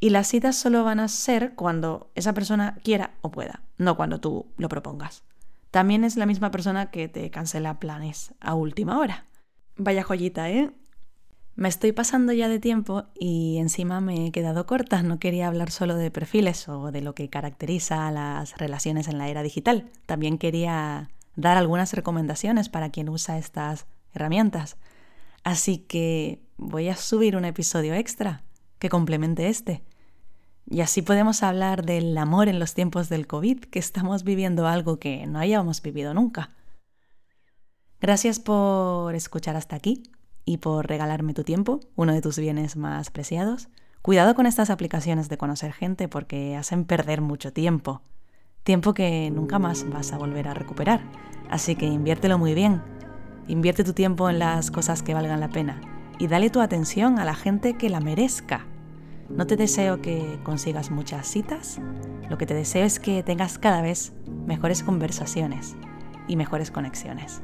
y 0.00 0.10
las 0.10 0.26
citas 0.28 0.56
solo 0.56 0.82
van 0.82 0.98
a 0.98 1.08
ser 1.08 1.54
cuando 1.54 2.10
esa 2.14 2.32
persona 2.32 2.78
quiera 2.82 3.12
o 3.20 3.30
pueda, 3.30 3.62
no 3.76 3.96
cuando 3.96 4.18
tú 4.18 4.46
lo 4.56 4.68
propongas. 4.68 5.22
También 5.70 6.02
es 6.04 6.16
la 6.16 6.26
misma 6.26 6.50
persona 6.50 6.90
que 6.90 7.08
te 7.08 7.30
cancela 7.30 7.78
planes 7.78 8.34
a 8.40 8.54
última 8.54 8.98
hora. 8.98 9.26
Vaya 9.76 10.02
joyita, 10.02 10.50
¿eh? 10.50 10.72
Me 11.54 11.68
estoy 11.68 11.92
pasando 11.92 12.32
ya 12.32 12.48
de 12.48 12.58
tiempo 12.58 13.04
y 13.14 13.58
encima 13.58 14.00
me 14.00 14.26
he 14.26 14.32
quedado 14.32 14.66
corta. 14.66 15.02
No 15.02 15.18
quería 15.18 15.46
hablar 15.46 15.70
solo 15.70 15.94
de 15.94 16.10
perfiles 16.10 16.68
o 16.68 16.90
de 16.90 17.02
lo 17.02 17.14
que 17.14 17.28
caracteriza 17.28 18.08
a 18.08 18.10
las 18.10 18.56
relaciones 18.56 19.08
en 19.08 19.18
la 19.18 19.28
era 19.28 19.42
digital. 19.42 19.90
También 20.06 20.38
quería 20.38 21.10
dar 21.36 21.58
algunas 21.58 21.92
recomendaciones 21.92 22.68
para 22.68 22.90
quien 22.90 23.10
usa 23.10 23.38
estas 23.38 23.86
herramientas. 24.14 24.78
Así 25.44 25.78
que 25.78 26.42
voy 26.56 26.88
a 26.88 26.96
subir 26.96 27.36
un 27.36 27.44
episodio 27.44 27.94
extra 27.94 28.42
que 28.78 28.88
complemente 28.88 29.48
este. 29.48 29.82
Y 30.72 30.82
así 30.82 31.02
podemos 31.02 31.42
hablar 31.42 31.84
del 31.84 32.16
amor 32.16 32.48
en 32.48 32.60
los 32.60 32.74
tiempos 32.74 33.08
del 33.08 33.26
COVID, 33.26 33.58
que 33.58 33.80
estamos 33.80 34.22
viviendo 34.22 34.68
algo 34.68 35.00
que 35.00 35.26
no 35.26 35.40
hayamos 35.40 35.82
vivido 35.82 36.14
nunca. 36.14 36.50
Gracias 38.00 38.38
por 38.38 39.16
escuchar 39.16 39.56
hasta 39.56 39.74
aquí 39.74 40.04
y 40.44 40.58
por 40.58 40.86
regalarme 40.86 41.34
tu 41.34 41.42
tiempo, 41.42 41.80
uno 41.96 42.12
de 42.12 42.22
tus 42.22 42.38
bienes 42.38 42.76
más 42.76 43.10
preciados. 43.10 43.68
Cuidado 44.00 44.36
con 44.36 44.46
estas 44.46 44.70
aplicaciones 44.70 45.28
de 45.28 45.36
conocer 45.36 45.72
gente 45.72 46.06
porque 46.06 46.56
hacen 46.56 46.84
perder 46.84 47.20
mucho 47.20 47.52
tiempo. 47.52 48.02
Tiempo 48.62 48.94
que 48.94 49.28
nunca 49.32 49.58
más 49.58 49.88
vas 49.90 50.12
a 50.12 50.18
volver 50.18 50.46
a 50.46 50.54
recuperar. 50.54 51.02
Así 51.50 51.74
que 51.74 51.86
inviértelo 51.86 52.38
muy 52.38 52.54
bien. 52.54 52.80
Invierte 53.48 53.82
tu 53.82 53.92
tiempo 53.92 54.30
en 54.30 54.38
las 54.38 54.70
cosas 54.70 55.02
que 55.02 55.14
valgan 55.14 55.40
la 55.40 55.50
pena. 55.50 55.80
Y 56.20 56.28
dale 56.28 56.48
tu 56.48 56.60
atención 56.60 57.18
a 57.18 57.24
la 57.24 57.34
gente 57.34 57.76
que 57.76 57.90
la 57.90 57.98
merezca. 57.98 58.66
No 59.30 59.46
te 59.46 59.56
deseo 59.56 60.02
que 60.02 60.38
consigas 60.42 60.90
muchas 60.90 61.26
citas. 61.26 61.80
Lo 62.28 62.36
que 62.36 62.46
te 62.46 62.54
deseo 62.54 62.84
es 62.84 62.98
que 63.00 63.22
tengas 63.22 63.58
cada 63.58 63.80
vez 63.80 64.12
mejores 64.46 64.82
conversaciones 64.82 65.76
y 66.28 66.36
mejores 66.36 66.70
conexiones. 66.70 67.40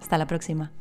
Hasta 0.00 0.18
la 0.18 0.26
próxima. 0.26 0.72